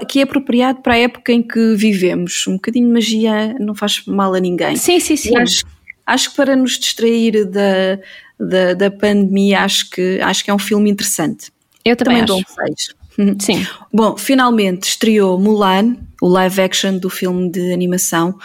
que, 0.07 0.19
é 0.19 0.23
apropriado 0.23 0.81
para 0.81 0.93
a 0.93 0.97
época 0.97 1.31
em 1.31 1.43
que 1.43 1.75
vivemos. 1.75 2.47
Um 2.47 2.53
bocadinho 2.53 2.87
de 2.87 2.93
magia 2.93 3.55
não 3.59 3.75
faz 3.75 4.03
mal 4.05 4.33
a 4.33 4.39
ninguém. 4.39 4.75
Sim, 4.75 4.99
sim, 4.99 5.15
sim. 5.15 5.37
Acho, 5.37 5.65
acho, 6.05 6.29
que 6.31 6.35
para 6.35 6.55
nos 6.55 6.79
distrair 6.79 7.45
da, 7.45 7.99
da, 8.39 8.73
da, 8.73 8.91
pandemia, 8.91 9.61
acho 9.61 9.89
que, 9.89 10.19
acho 10.21 10.43
que 10.43 10.49
é 10.49 10.53
um 10.53 10.59
filme 10.59 10.89
interessante. 10.89 11.51
Eu 11.85 11.95
também, 11.95 12.25
também 12.25 12.25
dou 12.25 12.39
um 12.39 12.65
6. 12.65 12.95
Sim. 13.39 13.65
Bom, 13.93 14.17
finalmente 14.17 14.89
estreou 14.89 15.39
Mulan, 15.39 15.97
o 16.21 16.27
live 16.27 16.61
action 16.61 16.97
do 16.97 17.09
filme 17.09 17.49
de 17.49 17.73
animação. 17.73 18.37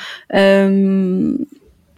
Um, 0.71 1.45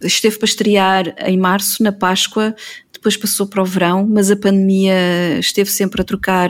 esteve 0.01 0.37
para 0.37 0.45
estrear 0.45 1.15
em 1.25 1.37
março, 1.37 1.81
na 1.81 1.91
Páscoa, 1.91 2.55
depois 2.91 3.17
passou 3.17 3.45
para 3.45 3.61
o 3.61 3.65
verão, 3.65 4.05
mas 4.07 4.31
a 4.31 4.35
pandemia 4.35 5.39
esteve 5.39 5.69
sempre 5.69 6.01
a 6.01 6.05
trocar 6.05 6.49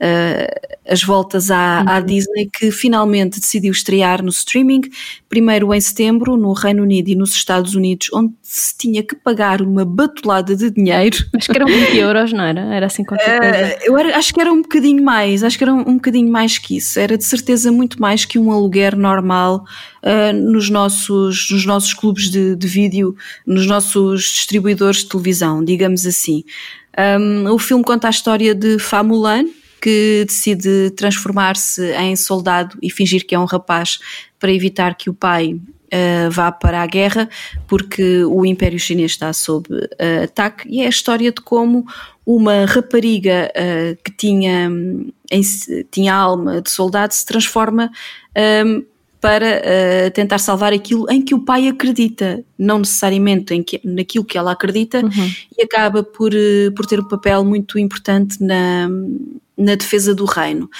uh, 0.00 0.76
as 0.88 1.02
voltas 1.02 1.50
à, 1.50 1.82
uhum. 1.82 1.92
à, 1.92 2.00
Disney, 2.00 2.48
que 2.52 2.70
finalmente 2.70 3.40
decidiu 3.40 3.72
estrear 3.72 4.22
no 4.22 4.30
streaming, 4.30 4.82
primeiro 5.28 5.74
em 5.74 5.80
setembro, 5.80 6.36
no 6.36 6.52
Reino 6.52 6.82
Unido 6.82 7.08
e 7.08 7.14
nos 7.14 7.34
Estados 7.34 7.74
Unidos, 7.74 8.08
onde 8.12 8.32
se 8.42 8.76
tinha 8.76 9.02
que 9.02 9.14
pagar 9.14 9.60
uma 9.60 9.84
batulada 9.84 10.56
de 10.56 10.70
dinheiro. 10.70 11.18
Acho 11.36 11.52
que 11.52 11.58
eram 11.58 11.66
20 11.66 11.96
euros, 11.98 12.32
não 12.32 12.44
era? 12.44 12.60
Era 12.74 12.86
assim 12.86 13.04
qualquer 13.04 13.38
coisa. 13.38 13.74
Uh, 13.74 13.78
eu 13.84 13.98
era, 13.98 14.16
acho 14.16 14.32
que 14.32 14.40
era 14.40 14.52
um 14.52 14.62
bocadinho 14.62 15.02
mais, 15.02 15.44
acho 15.44 15.58
que 15.58 15.64
era 15.64 15.74
um, 15.74 15.80
um 15.80 15.94
bocadinho 15.94 16.30
mais 16.30 16.56
que 16.56 16.76
isso. 16.76 16.98
Era 16.98 17.18
de 17.18 17.24
certeza 17.24 17.70
muito 17.70 18.00
mais 18.00 18.24
que 18.24 18.38
um 18.38 18.50
aluguer 18.50 18.96
normal 18.96 19.64
uh, 20.02 20.32
nos, 20.32 20.70
nossos, 20.70 21.50
nos 21.50 21.66
nossos 21.66 21.92
clubes 21.92 22.30
de, 22.30 22.56
de 22.56 22.66
vídeo, 22.66 23.14
nos 23.46 23.66
nossos 23.66 24.22
distribuidores 24.22 24.98
de 24.98 25.08
televisão, 25.08 25.62
digamos 25.62 26.06
assim. 26.06 26.44
Um, 26.98 27.52
o 27.52 27.58
filme 27.58 27.84
conta 27.84 28.08
a 28.08 28.10
história 28.10 28.54
de 28.54 28.78
Famulan, 28.78 29.44
que 29.80 30.24
decide 30.26 30.90
transformar-se 30.90 31.92
em 31.94 32.16
soldado 32.16 32.76
e 32.82 32.90
fingir 32.90 33.26
que 33.26 33.34
é 33.34 33.38
um 33.38 33.44
rapaz 33.44 33.98
para 34.38 34.52
evitar 34.52 34.94
que 34.94 35.10
o 35.10 35.14
pai 35.14 35.54
uh, 35.88 36.30
vá 36.30 36.52
para 36.52 36.82
a 36.82 36.86
guerra, 36.86 37.28
porque 37.66 38.24
o 38.24 38.44
Império 38.44 38.78
Chinês 38.78 39.12
está 39.12 39.32
sob 39.32 39.68
uh, 39.72 40.24
ataque, 40.24 40.68
e 40.68 40.82
é 40.82 40.86
a 40.86 40.90
história 40.90 41.32
de 41.32 41.40
como 41.40 41.86
uma 42.24 42.66
rapariga 42.66 43.50
uh, 43.50 43.98
que 44.04 44.12
tinha, 44.12 44.70
em, 45.30 45.42
tinha 45.90 46.14
alma 46.14 46.60
de 46.60 46.70
soldado 46.70 47.12
se 47.14 47.24
transforma 47.24 47.90
um, 48.66 48.84
para 49.20 49.62
uh, 49.62 50.10
tentar 50.12 50.38
salvar 50.38 50.72
aquilo 50.72 51.10
em 51.10 51.20
que 51.20 51.34
o 51.34 51.44
pai 51.44 51.66
acredita, 51.66 52.44
não 52.56 52.78
necessariamente 52.78 53.52
em 53.52 53.62
que, 53.62 53.80
naquilo 53.82 54.24
que 54.24 54.38
ela 54.38 54.52
acredita, 54.52 55.00
uhum. 55.00 55.30
e 55.58 55.62
acaba 55.62 56.04
por, 56.04 56.30
por 56.76 56.86
ter 56.86 57.00
um 57.00 57.08
papel 57.08 57.44
muito 57.44 57.78
importante 57.78 58.40
na, 58.40 58.88
na 59.58 59.74
defesa 59.74 60.14
do 60.14 60.24
reino. 60.24 60.70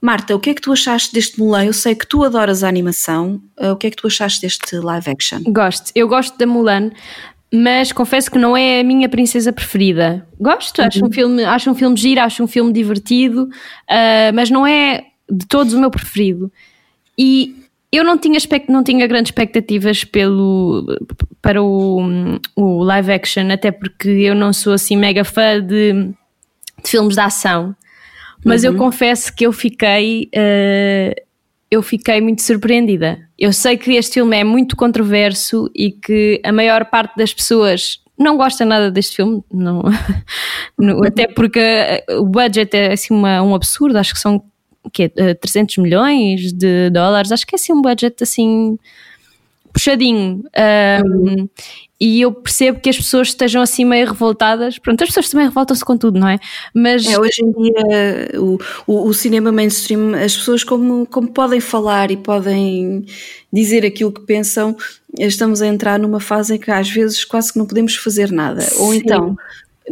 Marta, 0.00 0.36
o 0.36 0.38
que 0.38 0.50
é 0.50 0.54
que 0.54 0.60
tu 0.60 0.70
achaste 0.70 1.14
deste 1.14 1.38
Mulan? 1.38 1.64
Eu 1.64 1.72
sei 1.72 1.94
que 1.94 2.06
tu 2.06 2.22
adoras 2.24 2.62
a 2.62 2.68
animação. 2.68 3.40
Uh, 3.58 3.70
o 3.70 3.76
que 3.76 3.86
é 3.86 3.90
que 3.90 3.96
tu 3.96 4.06
achaste 4.06 4.42
deste 4.42 4.76
live 4.76 5.10
action? 5.10 5.40
Gosto. 5.46 5.90
Eu 5.94 6.06
gosto 6.06 6.36
da 6.36 6.46
Mulan, 6.46 6.90
mas 7.50 7.90
confesso 7.90 8.30
que 8.30 8.38
não 8.38 8.54
é 8.54 8.80
a 8.80 8.84
minha 8.84 9.08
princesa 9.08 9.50
preferida. 9.50 10.26
Gosto, 10.38 10.80
uhum. 10.80 10.86
acho 10.86 11.06
um 11.06 11.10
filme, 11.10 11.44
acho 11.44 11.70
um 11.70 11.74
filme 11.74 11.96
giro, 11.96 12.20
acho 12.20 12.42
um 12.42 12.46
filme 12.46 12.70
divertido, 12.70 13.44
uh, 13.44 14.34
mas 14.34 14.50
não 14.50 14.66
é 14.66 15.04
de 15.30 15.46
todos 15.46 15.72
o 15.72 15.80
meu 15.80 15.90
preferido. 15.90 16.52
E 17.16 17.64
eu 17.90 18.04
não 18.04 18.18
tinha, 18.18 18.38
não 18.68 18.82
tinha 18.82 19.06
grandes 19.06 19.30
expectativas 19.30 20.04
pelo, 20.04 20.84
para 21.40 21.62
o, 21.62 22.00
o 22.56 22.82
live 22.82 23.12
action, 23.12 23.50
até 23.50 23.70
porque 23.70 24.08
eu 24.08 24.34
não 24.34 24.52
sou 24.52 24.72
assim 24.72 24.96
mega 24.96 25.24
fã 25.24 25.60
de, 25.60 25.92
de 26.82 26.90
filmes 26.90 27.14
de 27.14 27.20
ação. 27.20 27.74
Mas 28.44 28.62
uhum. 28.62 28.72
eu 28.72 28.76
confesso 28.76 29.34
que 29.34 29.46
eu 29.46 29.52
fiquei, 29.52 30.28
uh, 30.34 31.22
eu 31.70 31.82
fiquei 31.82 32.20
muito 32.20 32.42
surpreendida. 32.42 33.18
Eu 33.38 33.52
sei 33.52 33.76
que 33.76 33.92
este 33.92 34.14
filme 34.14 34.36
é 34.36 34.44
muito 34.44 34.76
controverso 34.76 35.70
e 35.74 35.90
que 35.90 36.40
a 36.44 36.52
maior 36.52 36.84
parte 36.86 37.16
das 37.16 37.32
pessoas 37.32 38.00
não 38.18 38.36
gosta 38.36 38.64
nada 38.64 38.90
deste 38.90 39.16
filme, 39.16 39.42
não, 39.52 39.82
até 41.04 41.26
porque 41.26 41.60
o 42.10 42.24
budget 42.24 42.72
é 42.76 42.92
assim 42.92 43.12
uma, 43.12 43.42
um 43.42 43.54
absurdo, 43.54 43.98
acho 43.98 44.14
que 44.14 44.20
são 44.20 44.40
que 44.92 45.10
é, 45.16 45.34
300 45.34 45.78
milhões 45.78 46.52
de 46.52 46.90
dólares, 46.90 47.32
acho 47.32 47.46
que 47.46 47.54
é 47.54 47.56
assim 47.56 47.72
um 47.72 47.82
budget 47.82 48.22
assim 48.22 48.78
puxadinho. 49.72 50.44
Um, 51.04 51.48
e 52.00 52.20
eu 52.20 52.32
percebo 52.32 52.80
que 52.80 52.90
as 52.90 52.96
pessoas 52.96 53.28
estejam 53.28 53.62
assim 53.62 53.84
meio 53.84 54.06
revoltadas. 54.06 54.78
Pronto, 54.78 55.02
as 55.02 55.08
pessoas 55.08 55.28
também 55.28 55.46
revoltam-se 55.46 55.84
com 55.84 55.96
tudo, 55.96 56.18
não 56.18 56.28
é? 56.28 56.38
Mas 56.74 57.06
é, 57.06 57.18
hoje 57.18 57.42
em 57.42 57.52
dia 57.52 58.40
o, 58.40 58.58
o, 58.86 59.08
o, 59.08 59.14
cinema 59.14 59.52
mainstream, 59.52 60.14
as 60.14 60.36
pessoas 60.36 60.64
como, 60.64 61.06
como 61.06 61.28
podem 61.28 61.60
falar 61.60 62.10
e 62.10 62.16
podem 62.16 63.06
dizer 63.52 63.86
aquilo 63.86 64.12
que 64.12 64.22
pensam, 64.22 64.76
estamos 65.18 65.62
a 65.62 65.66
entrar 65.66 65.98
numa 65.98 66.20
fase 66.20 66.56
em 66.56 66.58
que 66.58 66.70
às 66.70 66.90
vezes 66.90 67.24
quase 67.24 67.52
que 67.52 67.58
não 67.58 67.66
podemos 67.66 67.94
fazer 67.94 68.32
nada. 68.32 68.62
Sim. 68.62 68.82
Ou 68.82 68.94
então 68.94 69.36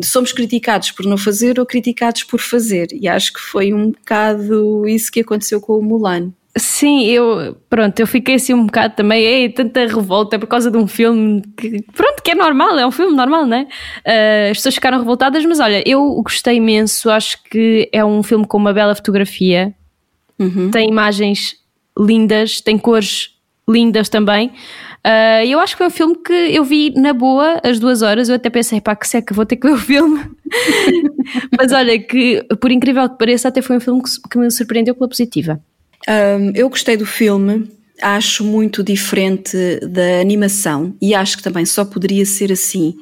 somos 0.02 0.32
criticados 0.32 0.90
por 0.90 1.04
não 1.04 1.18
fazer 1.18 1.60
ou 1.60 1.66
criticados 1.66 2.24
por 2.24 2.40
fazer. 2.40 2.88
E 2.92 3.06
acho 3.06 3.32
que 3.32 3.40
foi 3.40 3.72
um 3.72 3.90
bocado 3.90 4.88
isso 4.88 5.12
que 5.12 5.20
aconteceu 5.20 5.60
com 5.60 5.78
o 5.78 5.82
Mulan. 5.82 6.32
Sim, 6.54 7.04
eu, 7.06 7.56
pronto, 7.70 7.98
eu 7.98 8.06
fiquei 8.06 8.34
assim 8.34 8.52
um 8.52 8.66
bocado 8.66 8.94
também, 8.94 9.22
ei, 9.22 9.48
tanta 9.48 9.86
revolta 9.86 10.38
por 10.38 10.46
causa 10.46 10.70
de 10.70 10.76
um 10.76 10.86
filme 10.86 11.42
que, 11.56 11.82
pronto, 11.94 12.22
que 12.22 12.30
é 12.30 12.34
normal, 12.34 12.78
é 12.78 12.86
um 12.86 12.90
filme 12.90 13.16
normal, 13.16 13.46
não 13.46 13.56
é? 13.56 13.62
Uh, 13.62 14.50
as 14.50 14.58
pessoas 14.58 14.74
ficaram 14.74 14.98
revoltadas, 14.98 15.42
mas 15.46 15.60
olha, 15.60 15.82
eu 15.88 16.12
gostei 16.22 16.56
imenso, 16.56 17.08
acho 17.08 17.42
que 17.44 17.88
é 17.90 18.04
um 18.04 18.22
filme 18.22 18.46
com 18.46 18.58
uma 18.58 18.74
bela 18.74 18.94
fotografia, 18.94 19.72
uhum. 20.38 20.70
tem 20.70 20.90
imagens 20.90 21.56
lindas, 21.98 22.60
tem 22.60 22.76
cores 22.76 23.30
lindas 23.66 24.10
também. 24.10 24.48
Uh, 25.04 25.44
eu 25.46 25.58
acho 25.58 25.74
que 25.74 25.78
foi 25.78 25.86
um 25.86 25.90
filme 25.90 26.16
que 26.16 26.32
eu 26.32 26.64
vi 26.64 26.92
na 26.94 27.14
boa 27.14 27.60
as 27.64 27.78
duas 27.78 28.02
horas. 28.02 28.28
Eu 28.28 28.36
até 28.36 28.50
pensei, 28.50 28.80
pá, 28.80 28.94
que 28.94 29.08
seca, 29.08 29.34
vou 29.34 29.46
ter 29.46 29.56
que 29.56 29.66
ver 29.66 29.74
o 29.74 29.78
filme. 29.78 30.22
Mas 31.58 31.72
olha, 31.72 31.98
que 31.98 32.44
por 32.60 32.70
incrível 32.70 33.08
que 33.08 33.18
pareça, 33.18 33.48
até 33.48 33.62
foi 33.62 33.78
um 33.78 33.80
filme 33.80 34.02
que, 34.02 34.10
que 34.30 34.38
me 34.38 34.50
surpreendeu 34.50 34.94
pela 34.94 35.08
positiva. 35.08 35.60
Um, 36.08 36.52
eu 36.54 36.68
gostei 36.68 36.96
do 36.96 37.06
filme. 37.06 37.70
Acho 38.00 38.44
muito 38.44 38.82
diferente 38.82 39.56
da 39.86 40.20
animação 40.20 40.92
e 41.00 41.14
acho 41.14 41.36
que 41.36 41.42
também 41.42 41.64
só 41.64 41.84
poderia 41.84 42.26
ser 42.26 42.50
assim. 42.50 42.96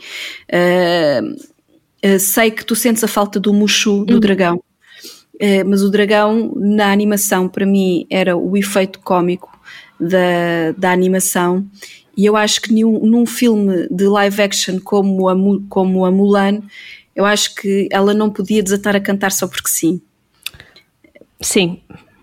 Uh, 0.52 2.19
sei 2.19 2.50
que 2.50 2.64
tu 2.64 2.76
sentes 2.76 3.02
a 3.02 3.09
falta 3.09 3.40
do 3.40 3.52
Mushu, 3.52 4.04
do 4.04 4.14
uhum. 4.14 4.21
dragão, 4.21 4.57
uh, 4.57 5.64
mas 5.66 5.83
o 5.83 5.90
dragão 5.90 6.52
na 6.54 6.92
animação 6.92 7.49
para 7.49 7.64
mim 7.64 8.07
era 8.11 8.37
o 8.37 8.54
efeito 8.59 8.99
cômico 8.99 9.50
da, 9.99 10.73
da 10.76 10.92
animação. 10.92 11.66
E 12.14 12.26
eu 12.26 12.37
acho 12.37 12.61
que 12.61 12.73
nenhum, 12.73 13.00
num 13.07 13.25
filme 13.25 13.88
de 13.90 14.04
live 14.04 14.42
action 14.42 14.78
como 14.80 15.30
a, 15.30 15.35
como 15.71 16.04
a 16.04 16.11
Mulan, 16.11 16.61
eu 17.16 17.25
acho 17.25 17.54
que 17.54 17.88
ela 17.90 18.12
não 18.12 18.28
podia 18.28 18.62
desatar 18.62 18.95
a 18.95 19.00
cantar 19.00 19.33
só 19.33 19.49
porque 19.49 19.69
sim. 19.69 20.00
Sim. 21.40 21.80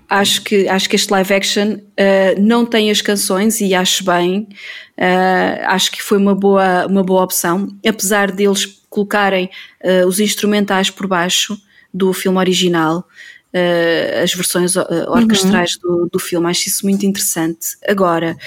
Acho 0.10 0.42
que, 0.42 0.70
acho 0.70 0.90
que 0.90 0.96
este 0.96 1.12
live 1.12 1.34
action 1.34 1.74
uh, 1.74 2.40
não 2.42 2.66
tem 2.66 2.90
as 2.90 3.02
canções 3.02 3.60
e 3.60 3.76
acho 3.76 4.06
bem. 4.06 4.48
Uh, 4.98 5.66
acho 5.66 5.92
que 5.92 6.02
foi 6.02 6.18
uma 6.18 6.34
boa, 6.34 6.88
uma 6.88 7.04
boa 7.04 7.24
opção. 7.24 7.68
Apesar 7.86 8.32
deles 8.32 8.66
colocarem 8.90 9.50
uh, 9.84 10.08
os 10.08 10.22
instrumentais 10.22 10.90
por 10.90 11.08
baixo 11.08 11.58
do 11.94 12.14
filme 12.14 12.38
original, 12.38 13.08
as 14.22 14.34
versões 14.36 14.76
orquestrais 14.76 15.80
uhum. 15.84 16.04
do, 16.04 16.10
do 16.14 16.20
filme. 16.20 16.48
Acho 16.48 16.68
isso 16.68 16.86
muito 16.86 17.06
interessante. 17.08 17.76
Agora, 17.88 18.38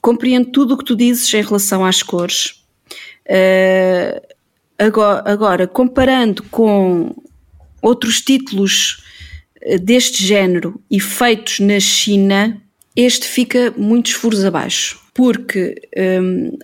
compreendo 0.00 0.50
tudo 0.50 0.74
o 0.74 0.78
que 0.78 0.84
tu 0.84 0.96
dizes 0.96 1.32
em 1.32 1.42
relação 1.42 1.84
às 1.84 2.02
cores. 2.02 2.64
Agora, 4.76 5.22
agora, 5.30 5.66
comparando 5.68 6.42
com 6.44 7.14
outros 7.80 8.20
títulos 8.20 9.05
deste 9.80 10.24
género 10.24 10.80
e 10.90 11.00
feitos 11.00 11.60
na 11.60 11.80
China, 11.80 12.60
este 12.94 13.26
fica 13.26 13.72
muitos 13.76 14.12
furos 14.12 14.44
abaixo. 14.44 14.98
Porque 15.12 15.74
um, 15.96 16.56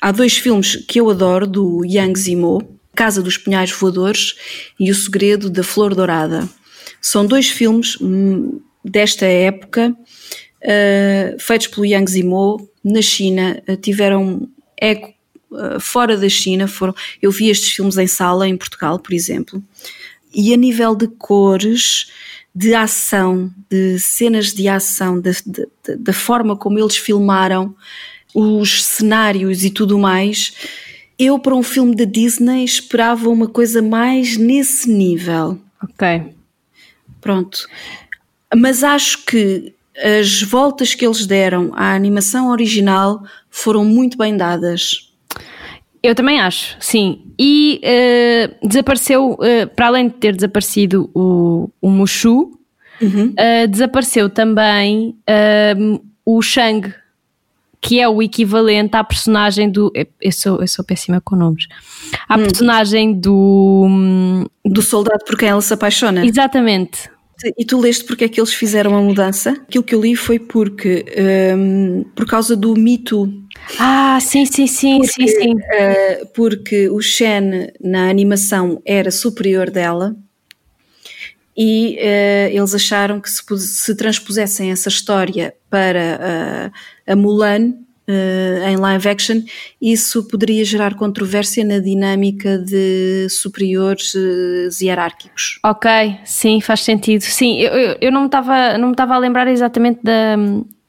há 0.00 0.12
dois 0.12 0.36
filmes 0.36 0.76
que 0.76 1.00
eu 1.00 1.10
adoro, 1.10 1.46
do 1.46 1.84
Yang 1.84 2.18
Zimo, 2.18 2.78
Casa 2.94 3.22
dos 3.22 3.36
Pinhais 3.36 3.70
Voadores 3.70 4.34
e 4.80 4.90
O 4.90 4.94
Segredo 4.94 5.50
da 5.50 5.62
Flor 5.62 5.94
Dourada. 5.94 6.48
São 7.00 7.26
dois 7.26 7.48
filmes 7.48 8.00
hum, 8.00 8.60
desta 8.84 9.26
época, 9.26 9.94
uh, 10.62 11.38
feitos 11.38 11.66
pelo 11.68 11.86
Yang 11.86 12.10
Zimo, 12.10 12.68
na 12.82 13.02
China, 13.02 13.62
uh, 13.68 13.76
tiveram 13.76 14.48
eco 14.80 15.12
uh, 15.50 15.78
fora 15.78 16.16
da 16.16 16.28
China. 16.28 16.66
Foram, 16.66 16.94
eu 17.20 17.30
vi 17.30 17.50
estes 17.50 17.72
filmes 17.72 17.98
em 17.98 18.06
sala, 18.06 18.48
em 18.48 18.56
Portugal, 18.56 18.98
por 18.98 19.12
exemplo, 19.12 19.62
e 20.36 20.52
a 20.52 20.56
nível 20.56 20.94
de 20.94 21.08
cores, 21.08 22.12
de 22.54 22.74
ação, 22.74 23.50
de 23.70 23.98
cenas 23.98 24.52
de 24.52 24.68
ação, 24.68 25.20
da, 25.20 26.12
forma 26.12 26.54
como 26.54 26.78
eles 26.78 26.98
filmaram 26.98 27.74
os 28.34 28.84
cenários 28.84 29.64
e 29.64 29.70
tudo 29.70 29.98
mais, 29.98 30.52
eu 31.18 31.38
para 31.38 31.54
um 31.54 31.62
filme 31.62 31.96
da 31.96 32.04
Disney 32.04 32.64
esperava 32.64 33.30
uma 33.30 33.48
coisa 33.48 33.80
mais 33.80 34.36
nesse 34.36 34.90
nível. 34.90 35.58
Ok. 35.82 36.34
Pronto. 37.20 37.66
Mas 38.54 38.84
acho 38.84 39.24
que 39.24 39.74
as 39.96 40.42
voltas 40.42 40.94
que 40.94 41.06
eles 41.06 41.24
deram 41.24 41.72
à 41.74 41.94
animação 41.94 42.50
original 42.50 43.24
foram 43.48 43.84
muito 43.84 44.18
bem 44.18 44.36
dadas. 44.36 45.05
Eu 46.06 46.14
também 46.14 46.40
acho, 46.40 46.76
sim. 46.78 47.22
E 47.38 47.80
uh, 47.82 48.68
desapareceu, 48.68 49.32
uh, 49.32 49.74
para 49.74 49.88
além 49.88 50.08
de 50.08 50.14
ter 50.14 50.34
desaparecido 50.34 51.10
o, 51.12 51.68
o 51.80 51.90
Mushu, 51.90 52.52
uhum. 53.02 53.34
uh, 53.34 53.68
desapareceu 53.68 54.30
também 54.30 55.16
o 56.24 56.40
Shang, 56.40 56.94
que 57.80 58.00
é 58.00 58.08
o 58.08 58.22
equivalente 58.22 58.96
à 58.96 59.02
personagem 59.02 59.70
do. 59.70 59.92
Eu 60.20 60.32
sou, 60.32 60.60
eu 60.60 60.68
sou 60.68 60.84
péssima 60.84 61.20
com 61.20 61.36
nomes. 61.36 61.66
À 62.28 62.36
hum. 62.36 62.42
personagem 62.42 63.12
do. 63.12 64.48
Do 64.64 64.82
soldado 64.82 65.24
por 65.24 65.36
quem 65.36 65.48
ela 65.48 65.60
se 65.60 65.74
apaixona. 65.74 66.24
Exatamente. 66.24 67.10
E 67.56 67.64
tu 67.64 67.78
leste 67.78 68.04
porque 68.04 68.24
é 68.24 68.28
que 68.28 68.40
eles 68.40 68.54
fizeram 68.54 68.96
a 68.96 69.00
mudança? 69.02 69.50
Aquilo 69.50 69.84
que 69.84 69.94
eu 69.94 70.00
li 70.00 70.16
foi 70.16 70.38
porque, 70.38 71.04
um, 71.54 72.04
por 72.14 72.26
causa 72.26 72.56
do 72.56 72.74
mito. 72.74 73.30
Ah, 73.78 74.18
sim, 74.20 74.46
sim, 74.46 74.66
sim, 74.66 74.98
porque, 75.00 75.28
sim, 75.28 75.40
sim. 75.40 75.52
Uh, 75.54 76.26
porque 76.34 76.88
o 76.88 77.00
Shen 77.00 77.72
na 77.80 78.08
animação 78.08 78.80
era 78.86 79.10
superior 79.10 79.70
dela 79.70 80.16
e 81.56 81.98
uh, 81.98 82.56
eles 82.56 82.74
acharam 82.74 83.20
que 83.20 83.30
se, 83.30 83.42
se, 83.58 83.94
transpusessem 83.94 84.70
essa 84.70 84.88
história 84.88 85.54
para 85.70 86.72
uh, 87.06 87.12
a 87.12 87.16
Mulan, 87.16 87.74
Uh, 88.08 88.62
em 88.68 88.76
live 88.76 89.08
action, 89.08 89.42
isso 89.82 90.28
poderia 90.28 90.64
gerar 90.64 90.94
controvérsia 90.94 91.64
na 91.64 91.80
dinâmica 91.80 92.56
de 92.56 93.26
superiores 93.28 94.14
uh, 94.14 94.68
hierárquicos. 94.80 95.58
Ok, 95.64 95.90
sim, 96.24 96.60
faz 96.60 96.82
sentido. 96.82 97.22
Sim, 97.22 97.58
eu, 97.58 97.72
eu, 97.72 97.96
eu 98.02 98.12
não 98.12 98.20
me 98.20 98.26
estava 98.26 98.78
não 98.78 98.88
me 98.88 98.92
estava 98.92 99.16
a 99.16 99.18
lembrar 99.18 99.48
exatamente 99.48 99.98
da, 100.04 100.36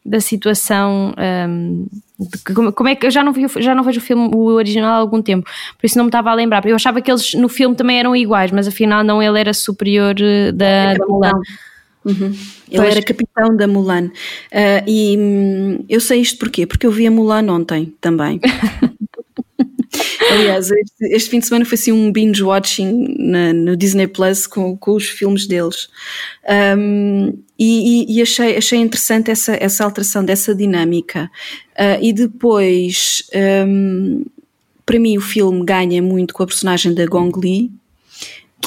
da 0.06 0.20
situação. 0.20 1.14
Um, 1.18 1.88
de, 2.20 2.54
como, 2.54 2.72
como, 2.72 2.90
é 2.90 2.96
que 2.96 3.06
eu 3.06 3.12
já 3.12 3.24
não, 3.24 3.32
vi, 3.32 3.46
já 3.58 3.76
não 3.76 3.84
vejo 3.84 4.00
o 4.00 4.04
filme 4.04 4.30
o 4.34 4.46
original 4.54 4.94
há 4.94 4.98
algum 4.98 5.22
tempo, 5.22 5.48
por 5.78 5.86
isso 5.86 5.98
não 5.98 6.06
me 6.06 6.10
estava 6.10 6.32
a 6.32 6.34
lembrar. 6.34 6.66
Eu 6.66 6.76
achava 6.76 7.02
que 7.02 7.12
eles 7.12 7.34
no 7.34 7.48
filme 7.48 7.76
também 7.76 8.00
eram 8.00 8.16
iguais, 8.16 8.52
mas 8.52 8.68
afinal 8.68 9.04
não, 9.04 9.22
ele 9.22 9.40
era 9.40 9.54
superior 9.54 10.16
eh, 10.20 10.52
da, 10.52 10.66
é, 10.66 10.98
da 10.98 11.06
Mulan. 11.06 11.40
Uhum. 12.08 12.28
Ele 12.70 12.78
pois. 12.78 12.96
era 12.96 13.02
capitão 13.02 13.56
da 13.56 13.68
Mulan. 13.68 14.06
Uh, 14.06 14.84
e 14.88 15.18
hum, 15.18 15.86
eu 15.90 16.00
sei 16.00 16.22
isto 16.22 16.40
porquê? 16.40 16.66
Porque 16.66 16.88
eu 16.88 16.92
vi 16.92 17.06
a 17.06 17.12
Mulan 17.12 17.52
ontem 17.52 17.94
também. 18.00 18.40
Aliás, 20.30 20.70
este, 20.72 21.06
este, 21.16 21.30
fim 21.30 21.40
de 21.40 21.48
semana 21.48 21.66
foi 21.66 21.76
assim 21.76 21.92
um 21.92 22.12
binge 22.12 22.44
watching 22.44 23.16
na, 23.18 23.54
no 23.54 23.78
Disney 23.78 24.08
Plus 24.08 24.46
com, 24.46 24.76
com 24.78 24.96
os 24.96 25.08
filmes 25.08 25.48
deles. 25.48 25.90
Um, 26.78 27.34
e, 27.58 28.18
e, 28.18 28.22
achei, 28.22 28.58
achei 28.58 28.80
interessante 28.80 29.32
essa, 29.32 29.58
essa 29.60 29.84
alteração 29.84 30.24
dessa 30.24 30.54
dinâmica. 30.54 31.32
Uh, 31.74 32.04
e 32.04 32.14
depois, 32.14 33.24
um, 33.66 34.26
para 34.86 35.00
mim, 35.00 35.18
o 35.18 35.22
filme 35.22 35.66
ganha 35.66 36.02
muito 36.02 36.34
com 36.34 36.44
a 36.44 36.48
personagem 36.48 36.94
da 36.94 37.06
Gong 37.06 37.32
Li, 37.40 37.72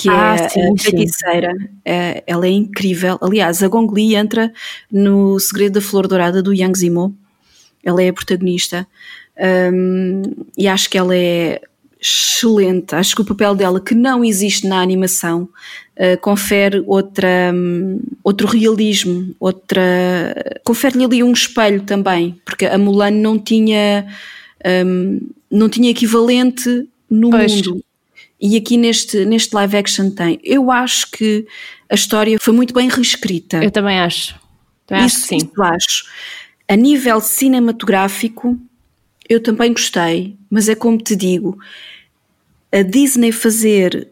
que 0.01 0.09
ah, 0.09 0.35
é 0.35 0.49
sim, 0.49 0.61
a 0.61 0.79
feiticeira. 0.79 1.53
É, 1.85 2.23
ela 2.27 2.47
é 2.47 2.51
incrível. 2.51 3.19
Aliás, 3.21 3.63
a 3.63 3.69
Gong 3.69 3.93
Li 3.95 4.15
entra 4.15 4.53
no 4.91 5.39
Segredo 5.39 5.75
da 5.75 5.81
Flor 5.81 6.09
Dourada 6.09 6.43
do 6.43 6.55
Yang 6.55 6.79
Zimo. 6.79 7.15
Ela 7.85 8.03
é 8.03 8.09
a 8.09 8.13
protagonista. 8.13 8.87
Um, 9.73 10.23
e 10.57 10.69
acho 10.69 10.89
que 10.89 10.97
ela 10.99 11.15
é 11.15 11.61
excelente. 12.01 12.95
Acho 12.95 13.15
que 13.15 13.23
o 13.23 13.25
papel 13.25 13.55
dela, 13.55 13.81
que 13.81 13.95
não 13.95 14.25
existe 14.25 14.67
na 14.67 14.81
animação, 14.81 15.49
uh, 15.97 16.19
confere 16.21 16.83
outra, 16.87 17.53
um, 17.55 18.01
outro 18.25 18.47
realismo, 18.47 19.35
outra. 19.39 19.83
confere-lhe 20.65 21.05
ali 21.05 21.23
um 21.23 21.33
espelho 21.33 21.83
também, 21.83 22.41
porque 22.45 22.65
a 22.65 22.79
Mulan 22.79 23.11
não 23.11 23.39
tinha. 23.39 24.07
Um, 24.65 25.21
não 25.51 25.69
tinha 25.69 25.91
equivalente 25.91 26.87
no 27.11 27.31
pois. 27.31 27.57
mundo. 27.57 27.83
E 28.41 28.57
aqui 28.57 28.77
neste, 28.77 29.25
neste 29.25 29.55
live 29.55 29.77
action 29.77 30.11
tem. 30.11 30.41
Eu 30.43 30.71
acho 30.71 31.11
que 31.11 31.47
a 31.89 31.95
história 31.95 32.39
foi 32.41 32.55
muito 32.55 32.73
bem 32.73 32.89
reescrita. 32.89 33.63
Eu 33.63 33.71
também 33.71 34.01
acho. 34.01 34.35
Também 34.87 35.07
isso, 35.07 35.19
acho 35.19 35.27
sim. 35.27 35.37
Isso 35.37 35.63
acho. 35.63 36.05
A 36.67 36.77
nível 36.77 37.21
cinematográfico, 37.21 38.59
eu 39.29 39.43
também 39.43 39.73
gostei, 39.73 40.37
mas 40.49 40.69
é 40.69 40.75
como 40.75 40.97
te 40.99 41.15
digo, 41.15 41.59
a 42.73 42.83
Disney 42.83 43.33
fazer 43.33 44.09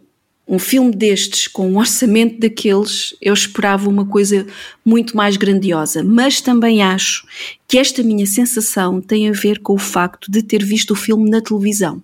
um 0.48 0.58
filme 0.58 0.90
destes 0.90 1.46
com 1.46 1.70
um 1.70 1.76
orçamento 1.76 2.40
daqueles, 2.40 3.14
eu 3.20 3.34
esperava 3.34 3.88
uma 3.88 4.06
coisa 4.06 4.46
muito 4.82 5.14
mais 5.14 5.36
grandiosa. 5.36 6.02
Mas 6.02 6.40
também 6.40 6.82
acho 6.82 7.26
que 7.66 7.78
esta 7.78 8.02
minha 8.02 8.26
sensação 8.26 9.00
tem 9.00 9.28
a 9.28 9.32
ver 9.32 9.58
com 9.58 9.74
o 9.74 9.78
facto 9.78 10.30
de 10.30 10.42
ter 10.42 10.64
visto 10.64 10.92
o 10.92 10.96
filme 10.96 11.28
na 11.28 11.42
televisão. 11.42 12.02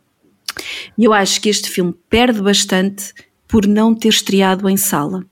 E 0.96 1.04
eu 1.04 1.12
acho 1.12 1.40
que 1.40 1.48
este 1.48 1.70
filme 1.70 1.94
perde 2.08 2.40
bastante 2.40 3.12
por 3.48 3.66
não 3.66 3.94
ter 3.94 4.08
estreado 4.08 4.68
em 4.68 4.76
sala. 4.76 5.24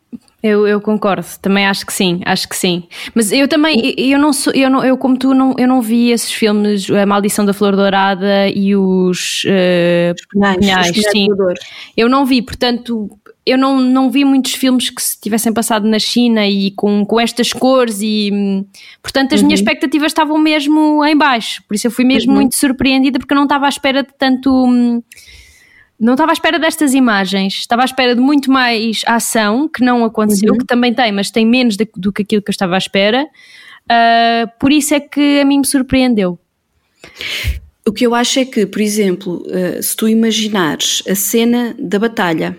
Eu, 0.42 0.66
eu, 0.66 0.80
concordo, 0.80 1.24
também 1.40 1.66
acho 1.66 1.86
que 1.86 1.92
sim, 1.92 2.20
acho 2.24 2.48
que 2.48 2.56
sim. 2.56 2.88
Mas 3.14 3.30
eu 3.30 3.46
também, 3.46 3.94
eu 3.96 4.18
não 4.18 4.32
sou, 4.32 4.52
eu, 4.52 4.68
não, 4.68 4.84
eu 4.84 4.98
como 4.98 5.16
tu, 5.16 5.32
não, 5.32 5.54
eu 5.56 5.68
não 5.68 5.80
vi 5.80 6.10
esses 6.10 6.32
filmes, 6.32 6.90
A 6.90 7.06
Maldição 7.06 7.44
da 7.44 7.52
Flor 7.52 7.76
Dourada 7.76 8.48
e 8.48 8.74
os, 8.74 9.44
uh, 9.44 10.12
os 10.12 10.56
Pinhais, 10.58 10.90
sim. 11.12 11.28
Eu 11.96 12.08
não 12.08 12.26
vi, 12.26 12.42
portanto, 12.42 13.08
eu 13.44 13.58
não, 13.58 13.80
não 13.80 14.10
vi 14.10 14.24
muitos 14.24 14.52
filmes 14.52 14.88
que 14.88 15.02
se 15.02 15.20
tivessem 15.20 15.52
passado 15.52 15.86
na 15.86 15.98
China 15.98 16.46
e 16.46 16.70
com, 16.72 17.04
com 17.04 17.20
estas 17.20 17.52
cores 17.52 17.98
e 18.00 18.64
portanto 19.02 19.34
as 19.34 19.40
uhum. 19.40 19.46
minhas 19.46 19.60
expectativas 19.60 20.12
estavam 20.12 20.38
mesmo 20.38 21.04
em 21.04 21.16
baixo, 21.16 21.62
por 21.66 21.74
isso 21.74 21.86
eu 21.86 21.90
fui 21.90 22.04
mesmo 22.04 22.32
uhum. 22.32 22.38
muito 22.38 22.56
surpreendida 22.56 23.18
porque 23.18 23.32
eu 23.32 23.36
não 23.36 23.44
estava 23.44 23.66
à 23.66 23.68
espera 23.68 24.02
de 24.02 24.10
tanto 24.16 24.50
hum, 24.50 25.02
não 26.02 26.14
estava 26.14 26.32
à 26.32 26.34
espera 26.34 26.58
destas 26.58 26.94
imagens, 26.94 27.54
estava 27.54 27.82
à 27.82 27.84
espera 27.84 28.14
de 28.16 28.20
muito 28.20 28.50
mais 28.50 29.02
ação, 29.06 29.68
que 29.68 29.84
não 29.84 30.04
aconteceu, 30.04 30.52
uhum. 30.52 30.58
que 30.58 30.66
também 30.66 30.92
tem, 30.92 31.12
mas 31.12 31.30
tem 31.30 31.46
menos 31.46 31.76
de, 31.76 31.88
do 31.96 32.12
que 32.12 32.22
aquilo 32.22 32.42
que 32.42 32.50
eu 32.50 32.52
estava 32.52 32.74
à 32.74 32.78
espera. 32.78 33.24
Uh, 33.84 34.50
por 34.58 34.72
isso 34.72 34.94
é 34.94 34.98
que 34.98 35.40
a 35.40 35.44
mim 35.44 35.58
me 35.58 35.66
surpreendeu. 35.66 36.36
O 37.86 37.92
que 37.92 38.04
eu 38.04 38.16
acho 38.16 38.40
é 38.40 38.44
que, 38.44 38.66
por 38.66 38.80
exemplo, 38.80 39.44
uh, 39.46 39.80
se 39.80 39.96
tu 39.96 40.08
imaginares 40.08 41.04
a 41.08 41.14
cena 41.14 41.72
da 41.78 42.00
batalha, 42.00 42.58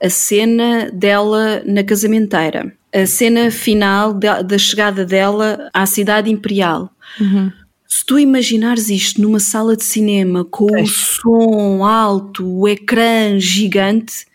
a 0.00 0.10
cena 0.10 0.90
dela 0.92 1.62
na 1.64 1.82
casamenteira, 1.82 2.72
a 2.92 3.06
cena 3.06 3.50
final 3.50 4.12
de, 4.12 4.42
da 4.42 4.58
chegada 4.58 5.04
dela 5.04 5.70
à 5.72 5.86
cidade 5.86 6.30
imperial, 6.30 6.90
uhum. 7.20 7.50
Se 7.88 8.04
tu 8.04 8.18
imaginares 8.18 8.90
isto 8.90 9.22
numa 9.22 9.40
sala 9.40 9.74
de 9.74 9.82
cinema 9.82 10.44
com 10.44 10.66
o 10.66 10.86
som 10.86 11.82
alto, 11.82 12.46
o 12.46 12.68
ecrã 12.68 13.38
gigante, 13.38 14.26